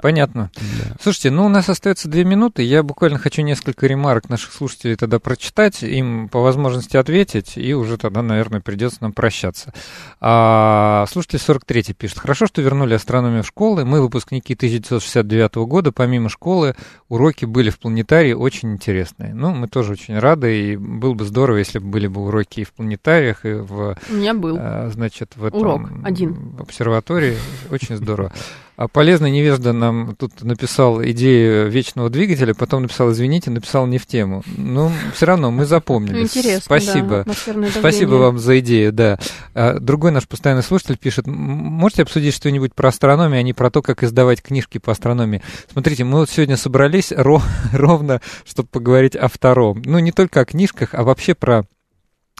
[0.00, 0.50] Понятно.
[0.54, 0.96] Да.
[1.00, 2.62] Слушайте, ну у нас остается две минуты.
[2.62, 7.96] Я буквально хочу несколько ремарок наших слушателей тогда прочитать, им по возможности ответить, и уже
[7.96, 9.72] тогда, наверное, придется нам прощаться.
[10.20, 12.18] А, слушатель 43 пишет.
[12.18, 13.84] Хорошо, что вернули астрономию в школы.
[13.84, 16.74] Мы, выпускники 1969 года, помимо школы,
[17.08, 19.34] уроки были в планетарии очень интересные.
[19.34, 22.64] Ну, мы тоже очень рады, и было бы здорово, если бы были бы уроки и
[22.64, 23.96] в планетариях, и в...
[24.10, 24.56] У меня был.
[24.58, 25.60] А, значит, в этом...
[25.60, 26.56] Урок один.
[26.56, 27.36] В обсерватории.
[27.70, 28.32] Очень здорово.
[28.76, 34.06] А полезный невежда нам тут написал идею вечного двигателя, потом написал, извините, написал не в
[34.06, 34.42] тему.
[34.46, 36.22] Ну, все равно мы запомнили.
[36.22, 37.24] Интересно, Спасибо.
[37.26, 37.32] Да,
[37.70, 39.18] Спасибо вам за идею, да.
[39.54, 43.80] А, другой наш постоянный слушатель пишет, можете обсудить что-нибудь про астрономию, а не про то,
[43.80, 45.42] как издавать книжки по астрономии?
[45.72, 47.12] Смотрите, мы вот сегодня собрались
[47.72, 49.80] ровно, чтобы поговорить о втором.
[49.86, 51.66] Ну, не только о книжках, а вообще про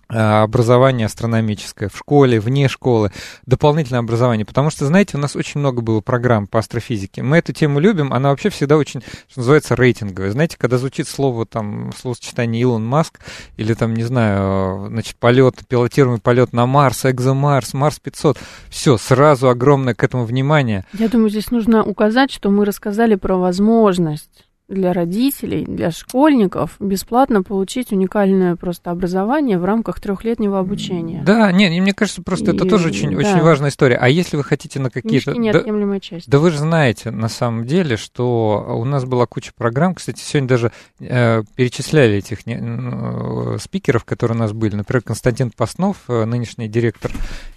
[0.09, 3.11] образование астрономическое в школе, вне школы,
[3.45, 4.47] дополнительное образование.
[4.47, 7.23] Потому что, знаете, у нас очень много было программ по астрофизике.
[7.23, 10.31] Мы эту тему любим, она вообще всегда очень, что называется, рейтинговая.
[10.31, 13.21] Знаете, когда звучит слово, там, словосочетание Илон Маск,
[13.57, 18.39] или там, не знаю, значит, полет, пилотируемый полет на Марс, Экзомарс, Марс 500,
[18.69, 20.85] все, сразу огромное к этому внимание.
[20.93, 27.43] Я думаю, здесь нужно указать, что мы рассказали про возможность для родителей, для школьников бесплатно
[27.43, 31.23] получить уникальное просто образование в рамках трехлетнего обучения.
[31.25, 33.17] Да, нет, мне кажется, просто и, это тоже очень, да.
[33.17, 33.97] очень важная история.
[33.97, 35.35] А если вы хотите на какие-то...
[35.35, 36.29] неотъемлемая да, часть.
[36.29, 40.49] Да вы же знаете, на самом деле, что у нас была куча программ, кстати, сегодня
[40.49, 44.75] даже э, перечисляли этих не, э, спикеров, которые у нас были.
[44.75, 47.13] Например, Константин Паснов, э, нынешний директор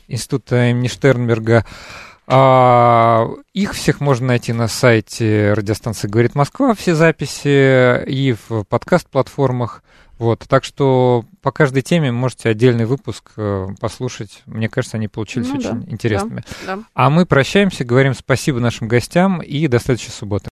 [0.09, 8.03] института имени Штернберга, а, их всех можно найти на сайте радиостанции «Говорит Москва», все записи
[8.05, 9.83] и в подкаст-платформах.
[10.19, 14.43] Вот, так что по каждой теме можете отдельный выпуск э, послушать.
[14.45, 16.43] Мне кажется, они получились ну, очень да, интересными.
[16.65, 16.83] Да, да.
[16.93, 20.47] А мы прощаемся, говорим спасибо нашим гостям и до следующей субботы.